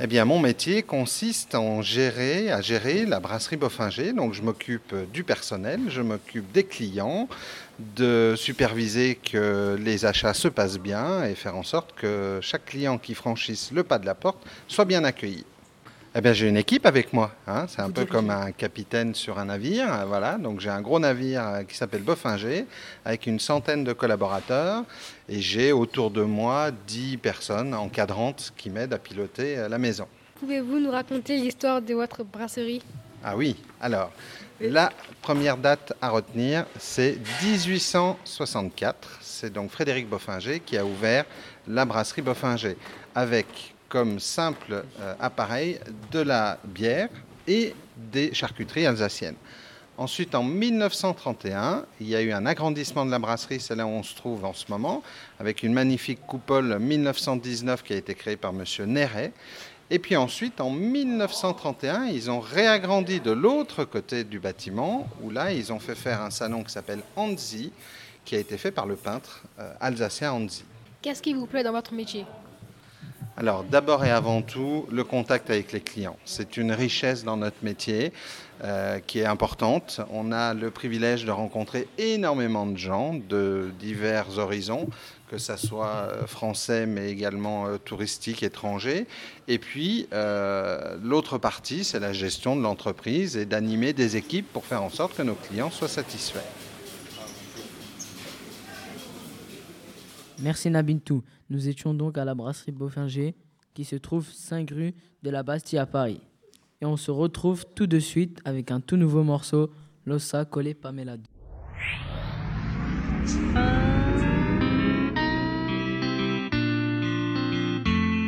[0.01, 4.13] Eh bien, mon métier consiste à gérer la brasserie Boffinger.
[4.13, 7.29] Donc, je m'occupe du personnel, je m'occupe des clients,
[7.97, 12.99] de superviser que les achats se passent bien et faire en sorte que chaque client
[12.99, 15.45] qui franchisse le pas de la porte soit bien accueilli.
[16.18, 17.31] Eh bien, j'ai une équipe avec moi.
[17.46, 17.66] hein.
[17.68, 19.87] C'est un peu comme un capitaine sur un navire.
[19.94, 20.37] euh, Voilà.
[20.37, 22.66] Donc, j'ai un gros navire euh, qui s'appelle Boffinger
[23.04, 24.83] avec une centaine de collaborateurs.
[25.28, 30.09] Et j'ai autour de moi 10 personnes encadrantes qui m'aident à piloter euh, la maison.
[30.40, 32.83] Pouvez-vous nous raconter l'histoire de votre brasserie?
[33.22, 34.11] Ah oui, alors,
[34.61, 34.90] la
[35.22, 39.18] première date à retenir, c'est 1864.
[39.20, 41.26] C'est donc Frédéric Boffinger qui a ouvert
[41.68, 42.76] la brasserie Boffinger
[43.14, 45.79] avec comme simple euh, appareil
[46.11, 47.09] de la bière
[47.46, 49.37] et des charcuteries alsaciennes.
[49.96, 53.90] Ensuite, en 1931, il y a eu un agrandissement de la brasserie, c'est là où
[53.90, 55.03] on se trouve en ce moment,
[55.40, 58.62] avec une magnifique coupole 1919 qui a été créée par M.
[58.87, 59.33] Néret.
[59.90, 65.53] Et puis ensuite, en 1931, ils ont réagrandi de l'autre côté du bâtiment, où là,
[65.53, 67.72] ils ont fait faire un salon qui s'appelle Anzi,
[68.24, 70.64] qui a été fait par le peintre euh, alsacien Anzi.
[71.03, 72.24] Qu'est-ce qui vous plaît dans votre métier?
[73.40, 76.16] Alors, d'abord et avant tout, le contact avec les clients.
[76.24, 78.12] C'est une richesse dans notre métier
[78.64, 80.01] euh, qui est importante.
[80.11, 84.88] On a le privilège de rencontrer énormément de gens de divers horizons,
[85.31, 89.07] que ce soit euh, français, mais également euh, touristiques, étrangers.
[89.46, 90.09] Et puis,
[91.01, 95.16] l'autre partie, c'est la gestion de l'entreprise et d'animer des équipes pour faire en sorte
[95.16, 96.40] que nos clients soient satisfaits.
[100.40, 101.22] Merci Nabintou.
[101.51, 103.35] Nous étions donc à la brasserie Boffinger
[103.73, 106.21] qui se trouve 5 rue de la Bastille à Paris.
[106.81, 109.71] Et on se retrouve tout de suite avec un tout nouveau morceau,
[110.05, 111.17] Lossa collé Pamela.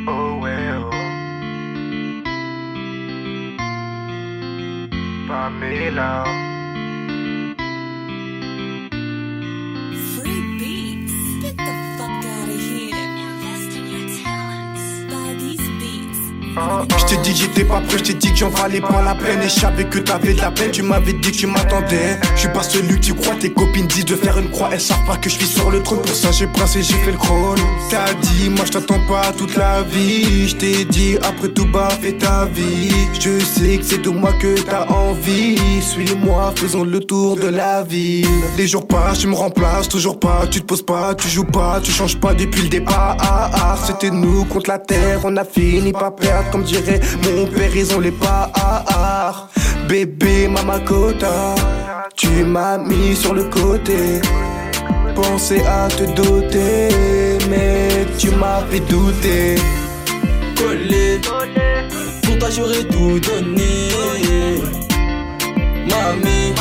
[0.07, 0.89] Oh well.
[5.27, 6.50] Pamela.
[16.53, 19.15] Je t'ai dit que j'étais pas prêt, je t'ai dit que j'en valais pas la
[19.15, 19.41] peine.
[19.41, 22.19] Et je savais que t'avais de la peine, tu m'avais dit que tu m'attendais.
[22.35, 24.81] Je suis pas celui que tu crois, tes copines disent de faire une croix Elles
[24.81, 27.17] savent pas que je suis sur le trône, pour ça j'ai brassé, j'ai fait le
[27.17, 27.57] crawl
[27.89, 30.49] T'as dit, moi je t'attends pas toute la vie.
[30.49, 31.60] Je t'ai dit, après tout
[32.01, 32.91] fais ta vie.
[33.19, 35.57] Je sais que c'est de moi que t'as envie.
[35.81, 38.27] Suis-moi, faisons le tour de la ville.
[38.57, 40.47] Les jours passent, tu me remplaces, toujours pas.
[40.49, 43.17] Tu te poses pas, tu joues pas, tu changes pas depuis le départ.
[43.19, 47.45] Ah, ah, C'était nous contre la terre, on a fini par perdre Comme dirait mon
[47.47, 49.47] père, ils ont les pas ah, ah.
[49.87, 51.55] Bébé, mama kota
[52.15, 54.21] Tu m'as mis sur le côté.
[55.15, 56.87] Pensais à te doter
[57.49, 59.55] Mais tu m'as fait douter
[60.61, 61.19] collé.
[62.23, 63.89] Pour toi j'aurais tout donné.
[65.89, 66.53] Mamie,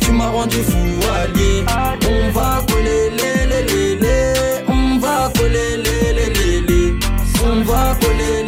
[0.00, 0.84] tu m'as rendu fou
[1.22, 1.64] allié.
[2.10, 4.32] On va coller les les les les.
[4.68, 6.94] On va coller les les les les.
[7.44, 8.45] On va coller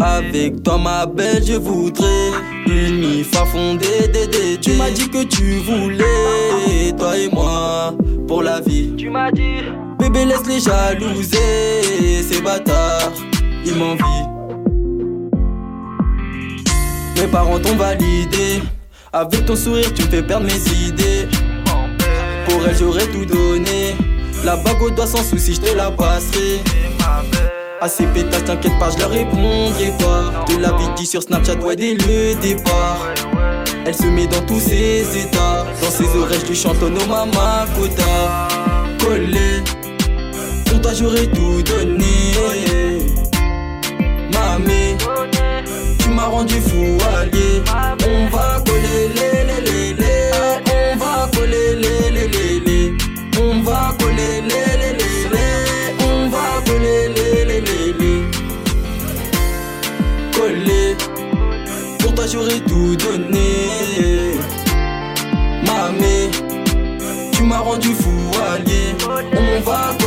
[0.00, 2.30] Avec toi ma belle je voudrais
[2.66, 4.10] une mif à fonder
[4.60, 7.94] Tu m'as dit que tu voulais toi et moi
[8.28, 8.94] pour la vie.
[8.96, 9.62] Tu m'as dit.
[9.98, 13.12] Bébé laisse les jalouser Ces bâtards
[13.64, 14.28] ils m'envient.
[17.16, 18.62] Mes parents t'ont validé.
[19.12, 21.28] Avec ton sourire tu me fais perdre mes idées.
[22.48, 23.96] Pour elle j'aurais tout donné.
[24.44, 26.60] La bague au doigt sans souci je te la passerai
[27.84, 30.44] à ces pétasses, t'inquiète pas, je leur répondrai pas.
[30.48, 32.98] De la vie dit sur Snapchat, ouais, dès le départ.
[33.84, 35.66] Elle se met dans tous ses états.
[35.82, 38.48] Dans ses oreilles, je lui chantonne au mama kota.
[39.04, 39.62] Collé,
[40.64, 42.32] pour toi j'aurais tout donné.
[44.32, 44.96] Mamie,
[45.98, 47.62] tu m'as rendu fou allié.
[48.08, 49.43] On va coller les.
[67.78, 68.10] du fou
[68.52, 68.94] allié.
[69.06, 70.03] On va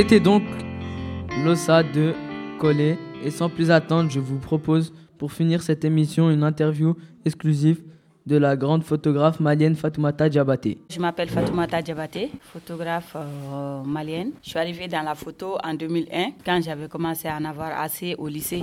[0.00, 0.44] C'était donc
[1.44, 2.14] l'OSA de
[2.58, 2.96] Collet.
[3.22, 6.96] Et sans plus attendre, je vous propose, pour finir cette émission, une interview
[7.26, 7.82] exclusive
[8.24, 10.78] de la grande photographe malienne Fatoumata Diabaté.
[10.88, 14.30] Je m'appelle Fatoumata Diabaté, photographe euh, malienne.
[14.42, 18.14] Je suis arrivée dans la photo en 2001, quand j'avais commencé à en avoir assez
[18.16, 18.62] au lycée.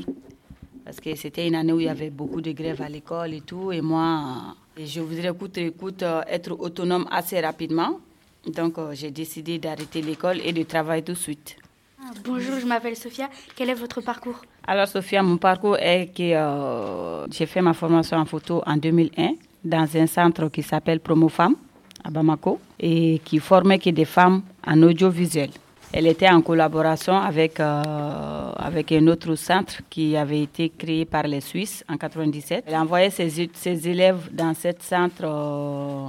[0.83, 3.41] Parce que c'était une année où il y avait beaucoup de grèves à l'école et
[3.41, 3.71] tout.
[3.71, 7.99] Et moi, je voudrais écoute, écoute, euh, être autonome assez rapidement.
[8.47, 11.57] Donc, euh, j'ai décidé d'arrêter l'école et de travailler tout de suite.
[12.01, 13.29] Ah, Bonjour, je m'appelle Sophia.
[13.55, 14.41] Quel est votre parcours?
[14.65, 19.33] Alors, Sophia, mon parcours est que euh, j'ai fait ma formation en photo en 2001
[19.63, 21.55] dans un centre qui s'appelle Promo Femmes
[22.03, 25.49] à Bamako et qui formait que des femmes en audiovisuel.
[25.93, 31.23] Elle était en collaboration avec, euh, avec un autre centre qui avait été créé par
[31.23, 32.65] les Suisses en 97.
[32.67, 36.07] Elle envoyait ses, ses élèves dans ce centre euh,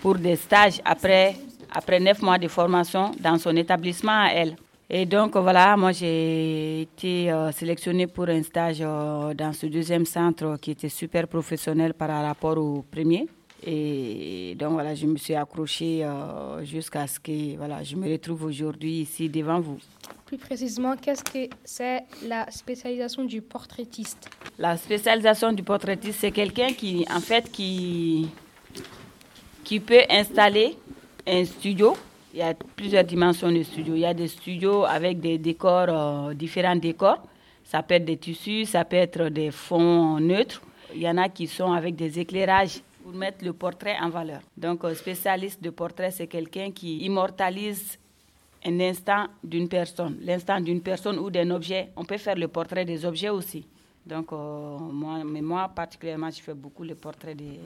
[0.00, 1.34] pour des stages après,
[1.72, 4.56] après neuf mois de formation dans son établissement à elle.
[4.92, 10.04] Et donc voilà, moi j'ai été euh, sélectionnée pour un stage euh, dans ce deuxième
[10.04, 13.28] centre qui était super professionnel par rapport au premier.
[13.64, 18.44] Et donc voilà, je me suis accrochée euh, jusqu'à ce que voilà, je me retrouve
[18.44, 19.78] aujourd'hui ici devant vous.
[20.26, 24.28] Plus précisément, qu'est-ce que c'est la spécialisation du portraitiste?
[24.58, 28.28] La spécialisation du portraitiste, c'est quelqu'un qui, en fait, qui,
[29.62, 30.76] qui peut installer
[31.26, 31.96] un studio.
[32.32, 33.94] Il y a plusieurs dimensions de studio.
[33.94, 37.18] Il y a des studios avec des décors, euh, différents décors.
[37.64, 40.62] Ça peut être des tissus, ça peut être des fonds neutres.
[40.94, 44.40] Il y en a qui sont avec des éclairages pour mettre le portrait en valeur.
[44.56, 47.98] Donc, spécialiste de portrait, c'est quelqu'un qui immortalise
[48.64, 51.88] un instant d'une personne, l'instant d'une personne ou d'un objet.
[51.96, 53.64] On peut faire le portrait des objets aussi.
[54.04, 57.60] Donc, euh, moi, mais moi, particulièrement, je fais beaucoup le portrait des,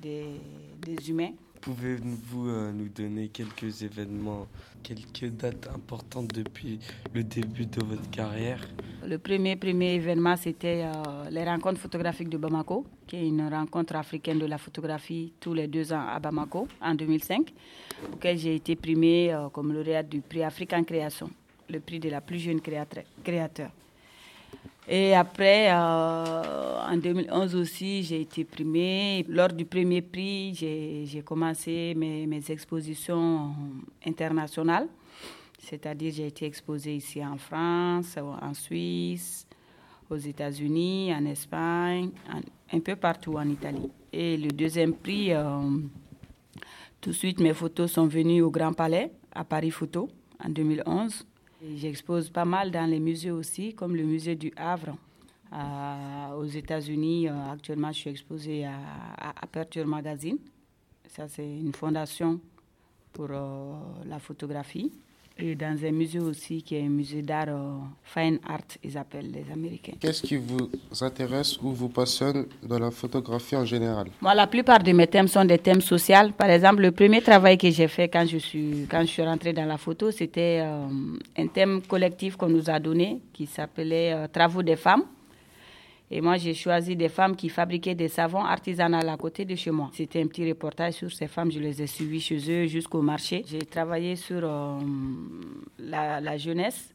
[0.00, 1.32] des humains.
[1.62, 4.48] Pouvez-vous euh, nous donner quelques événements,
[4.82, 6.80] quelques dates importantes depuis
[7.14, 8.58] le début de votre carrière?
[9.06, 13.94] Le premier, premier événement, c'était euh, les rencontres photographiques de Bamako, qui est une rencontre
[13.94, 17.54] africaine de la photographie tous les deux ans à Bamako, en 2005,
[18.12, 21.30] auquel j'ai été primée euh, comme lauréate du prix African Création,
[21.70, 23.70] le prix de la plus jeune créateur.
[24.88, 29.24] Et après, euh, en 2011 aussi, j'ai été primée.
[29.28, 33.54] Lors du premier prix, j'ai commencé mes, expositions
[34.04, 34.88] internationales.
[35.58, 39.46] C'est-à-dire, j'ai été exposée ici en France, en Suisse,
[40.10, 42.10] aux États-Unis, en Espagne,
[42.72, 43.90] un peu partout en Italie.
[44.12, 45.60] Et le deuxième prix, euh,
[47.00, 50.10] tout de suite, mes photos sont venues au Grand Palais, à Paris Photo,
[50.44, 51.24] en 2011.
[51.64, 54.96] J'expose pas mal dans les musées aussi, comme le musée du Havre.
[55.52, 58.74] Euh, aux États-Unis, euh, actuellement, je suis exposée à,
[59.16, 60.38] à Aperture Magazine.
[61.08, 62.40] Ça, c'est une fondation
[63.12, 63.74] pour euh,
[64.06, 64.90] la photographie.
[65.44, 69.32] Et dans un musée aussi, qui est un musée d'art euh, fine art, ils appellent
[69.32, 69.94] les Américains.
[69.98, 70.70] Qu'est-ce qui vous
[71.00, 74.06] intéresse ou vous passionne dans la photographie en général?
[74.20, 76.30] Moi, la plupart de mes thèmes sont des thèmes sociaux.
[76.38, 79.52] Par exemple, le premier travail que j'ai fait quand je suis, quand je suis rentrée
[79.52, 80.86] dans la photo, c'était euh,
[81.36, 85.02] un thème collectif qu'on nous a donné qui s'appelait euh, Travaux des femmes.
[86.14, 89.70] Et moi, j'ai choisi des femmes qui fabriquaient des savons artisanaux à côté de chez
[89.70, 89.88] moi.
[89.94, 91.50] C'était un petit reportage sur ces femmes.
[91.50, 93.42] Je les ai suivies chez eux jusqu'au marché.
[93.46, 94.78] J'ai travaillé sur euh,
[95.78, 96.94] la, jeunesse,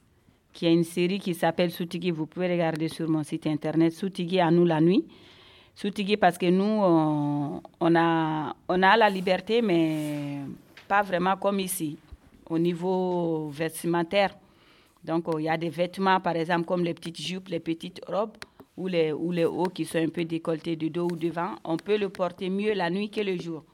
[0.53, 2.11] qui a une série qui s'appelle Soutigi.
[2.11, 5.03] Vous pouvez regarder sur mon site internet Soutigi à nous la nuit.
[5.73, 10.41] Soutigi parce que nous, on, on a, on a la liberté, mais
[10.87, 11.97] pas vraiment comme ici,
[12.47, 14.37] au niveau vestimentaire.
[15.03, 17.99] Donc, euh, il y a des vêtements, par exemple, comme les petites jupes, les petites
[18.07, 18.37] robes,
[18.77, 21.55] ou les, ou les hauts qui sont un peu décolletés de dos ou devant.
[21.63, 23.65] On peut le porter mieux la nuit que le jour.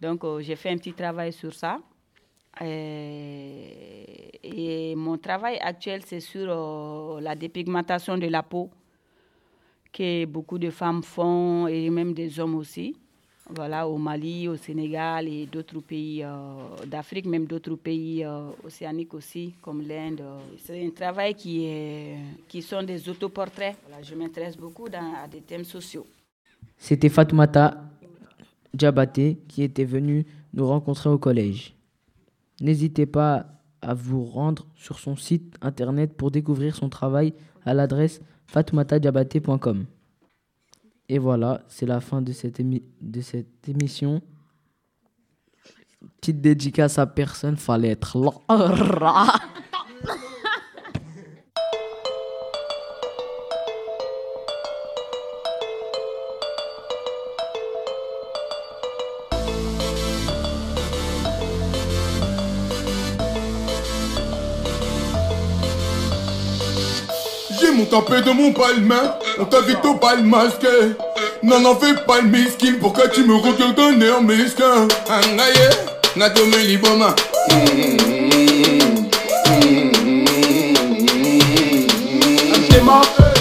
[0.00, 1.78] Donc, euh, j'ai fait un petit travail sur ça.
[2.62, 3.68] Euh,
[4.42, 8.70] et mon travail actuel, c'est sur euh, la dépigmentation de la peau
[9.92, 12.96] que beaucoup de femmes font et même des hommes aussi.
[13.50, 16.30] Voilà, au Mali, au Sénégal et d'autres pays euh,
[16.86, 20.22] d'Afrique, même d'autres pays euh, océaniques aussi, comme l'Inde.
[20.22, 20.38] euh.
[20.64, 22.16] C'est un travail qui, est,
[22.48, 23.76] qui sont des autoportraits.
[23.86, 26.06] Voilà, je m'intéresse beaucoup à des thèmes sociaux.
[26.78, 27.84] C'était Fatoumata
[28.72, 30.24] Diabaté qui était venue
[30.54, 31.74] nous rencontrer au collège.
[32.62, 33.46] N'hésitez pas
[33.82, 37.34] à vous rendre sur son site internet pour découvrir son travail
[37.66, 39.84] à l'adresse fatoumatadiabaté.com.
[41.08, 44.22] Et voilà, c'est la fin de cette, émi de cette émission.
[46.20, 48.30] Petite dédicace à personne, fallait être là.
[67.60, 70.68] J'ai mon tempé de mon palmain on t'invite au bal masqué.
[71.42, 72.74] Non, n'en fais pas le miskin.
[72.80, 74.86] Pourquoi tu me regardes d'un air mesquin?
[75.08, 75.70] Angaye,
[76.16, 77.14] na dome liboma.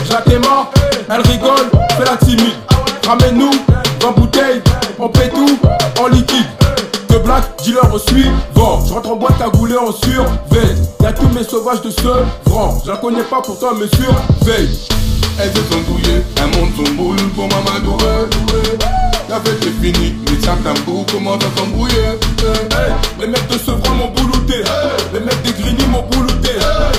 [0.10, 0.72] La démarre,
[1.10, 2.54] elle rigole, fais la timide.
[3.08, 3.52] Ramène-nous
[4.02, 4.62] 20 bouteilles,
[5.00, 5.58] on paie tout
[6.00, 6.46] en liquide.
[7.10, 8.86] De black, dealer au suivant.
[8.86, 10.78] Je rentre en boîte à gouler en surveille.
[11.02, 12.08] Y'a tous mes sauvages de ce
[12.50, 12.80] rang.
[12.86, 14.70] Je la connais pas pourtant me surveille.
[15.40, 17.98] Elle veut s'embrouiller, elle monte son boule pour Mamadou.
[19.30, 21.96] La fête est finie, mais tiens tambour commence à s'embrouiller.
[22.72, 24.64] Hey, les mecs de Sevran m'ont boulouté.
[25.14, 26.52] Les mecs des Grigny m'ont boulouté.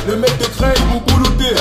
[0.08, 1.54] Les mecs des Creil m'ont boulouté.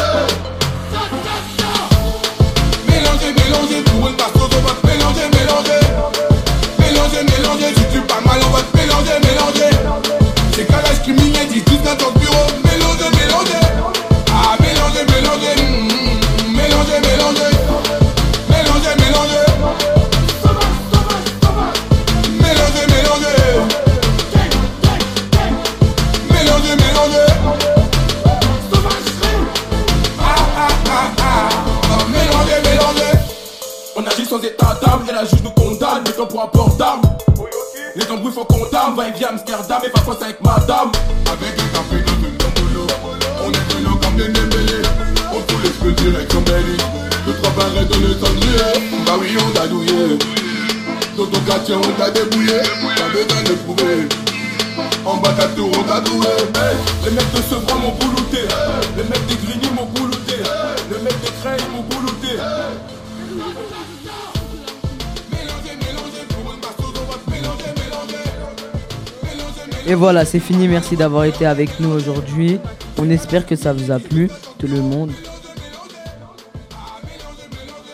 [70.03, 70.67] Voilà, c'est fini.
[70.67, 72.59] Merci d'avoir été avec nous aujourd'hui.
[72.97, 74.29] On espère que ça vous a plu,
[74.59, 75.13] tout le monde.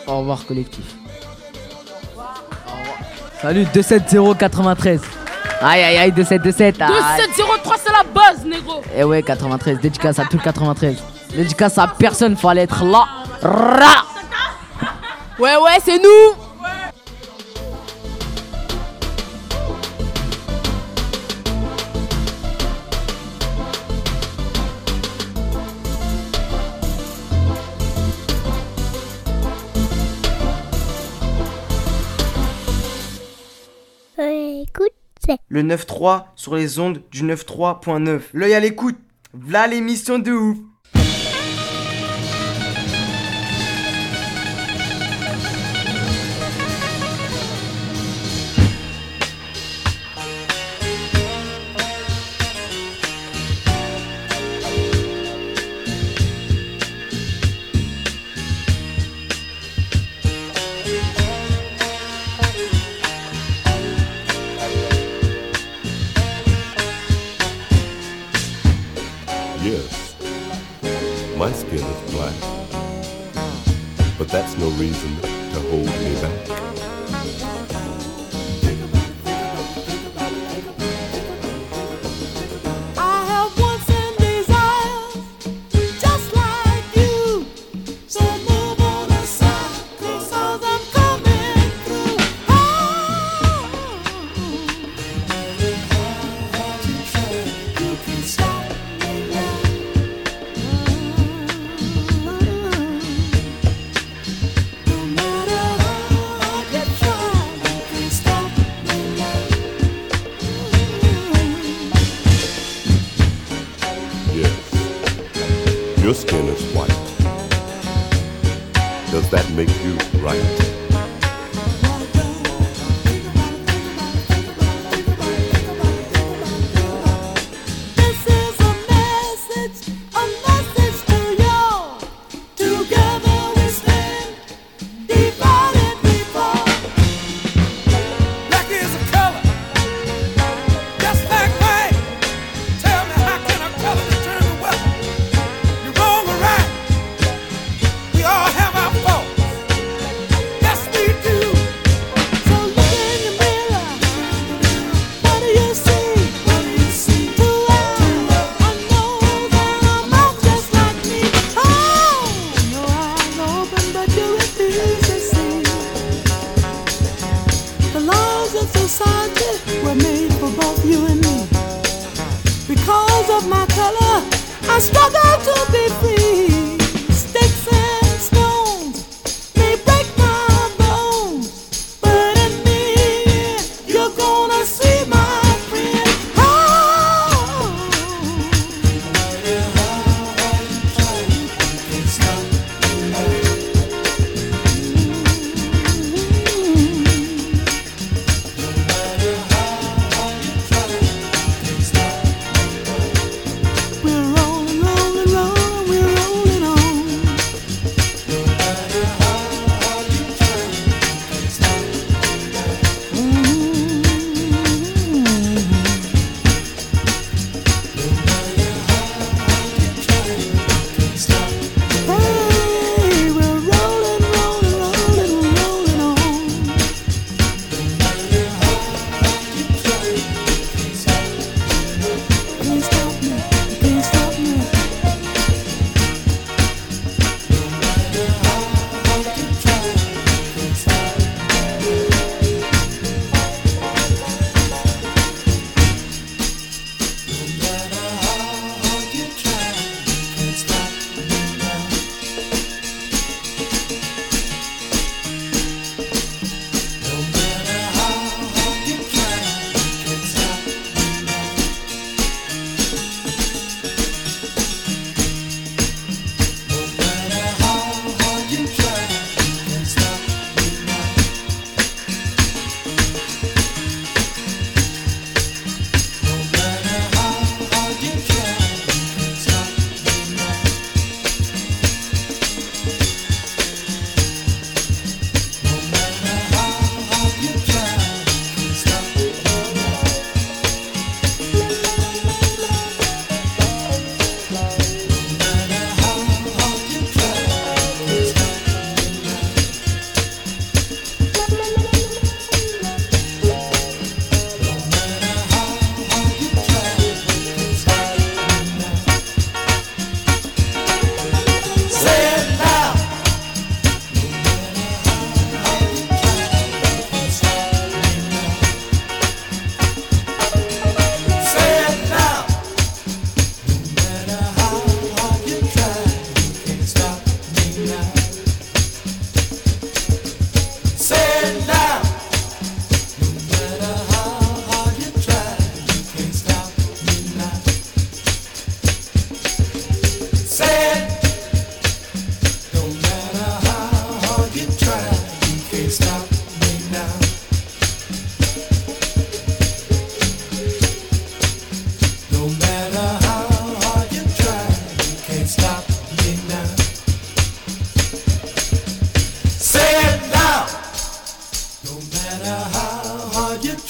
[0.08, 0.82] Au revoir, collectif.
[3.40, 5.02] Salut, 27093.
[5.62, 6.82] Aïe, aïe, aïe, 2727.
[6.82, 6.88] aïe.
[6.88, 8.82] 2703, c'est la base, négro.
[8.96, 9.78] Et ouais, 93.
[9.78, 10.96] Dédicace à tout le 93.
[11.36, 13.04] Dédicace à personne, faut aller être là.
[13.40, 14.04] Ra.
[15.38, 16.39] Ouais, ouais, c'est nous.
[35.48, 38.20] Le 9-3 sur les ondes du 9-3.9.
[38.32, 38.98] L'œil à l'écoute.
[39.34, 40.58] V'là l'émission de ouf.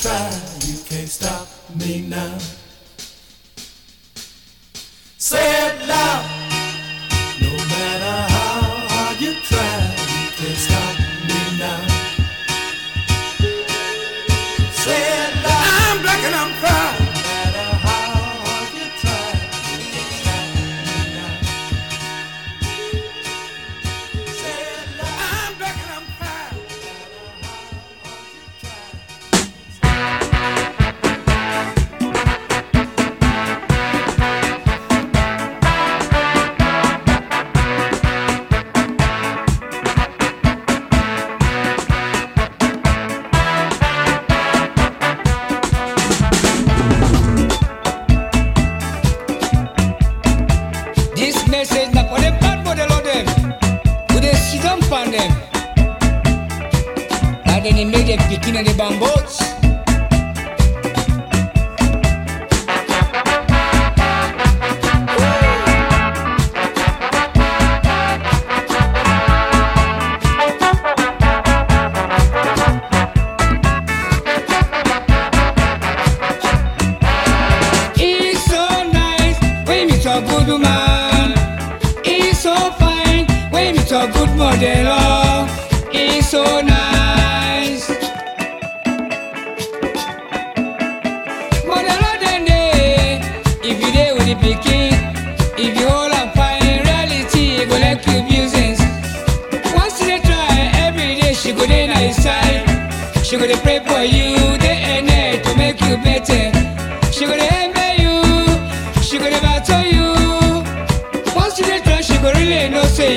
[0.03, 0.31] try,
[0.67, 1.47] you can't stop
[1.77, 2.60] me now.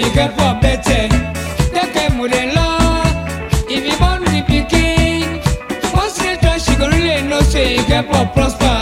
[0.01, 0.99] yike pɔ bɛtɛ
[1.73, 2.67] tɛkɛ mu de lɔ
[3.75, 5.23] ibi bɔnu di pikin
[5.95, 8.81] wɔsi tɔ sikoro le no se yike pɔ prosper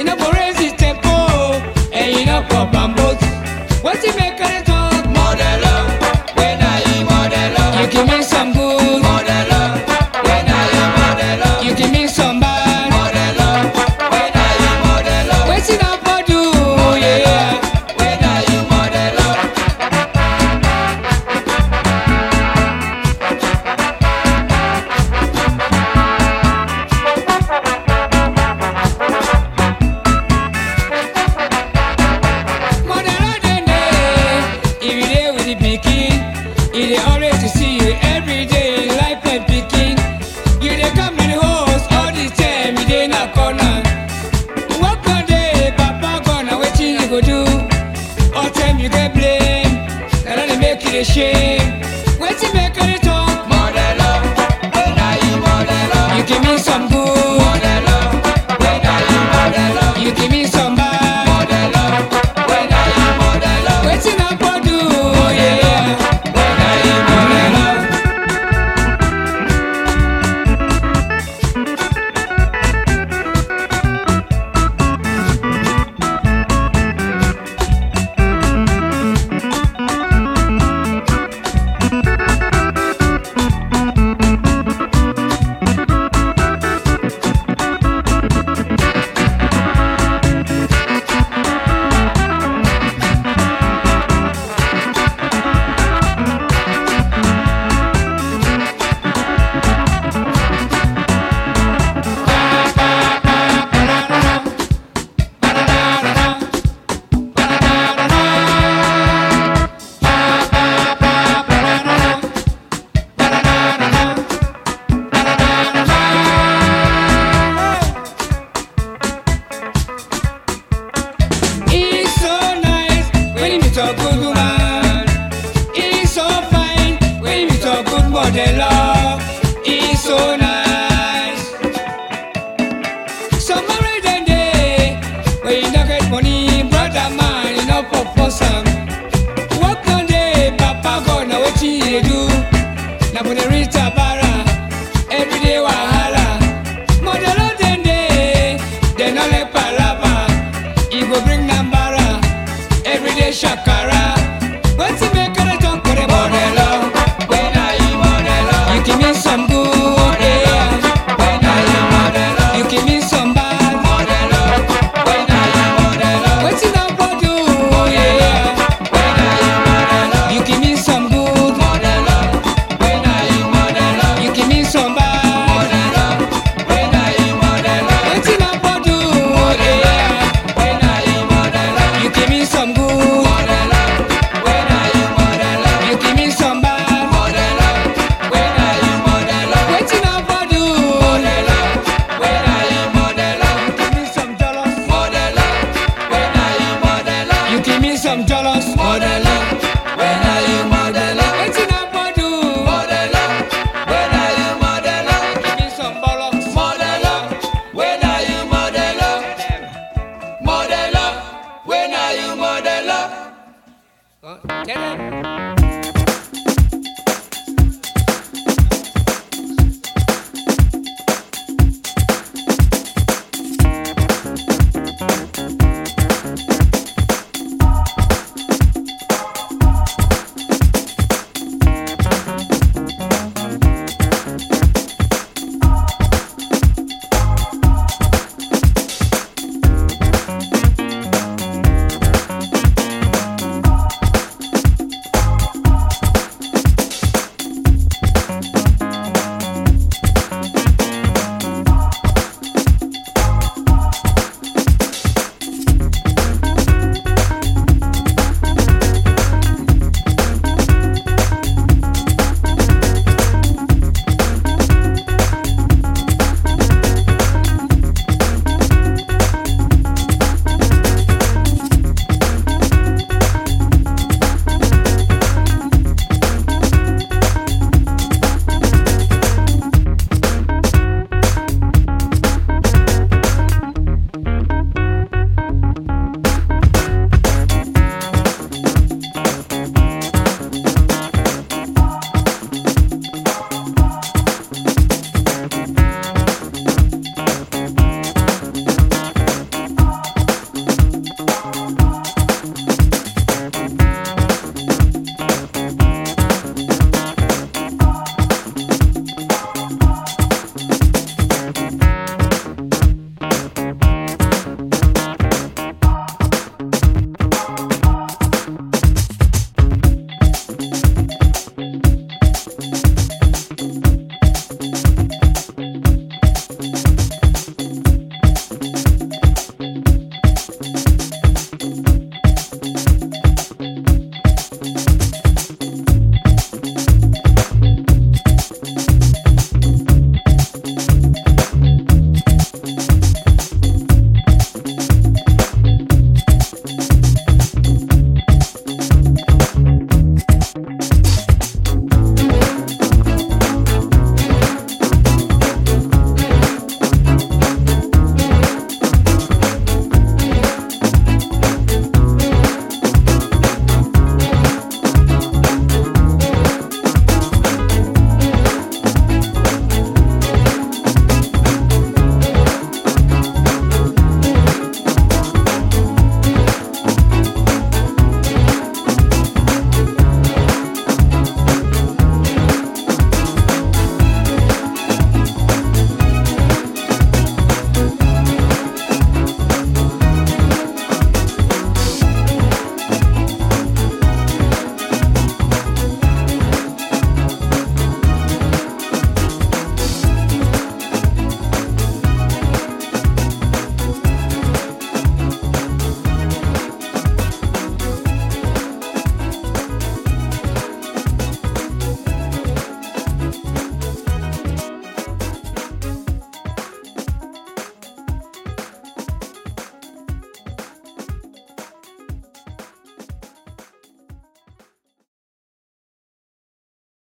[0.00, 1.14] ina pɔ resi tɛ po
[2.00, 3.18] ɛyin na pɔ bambos
[3.84, 4.31] wɔsi bɛ.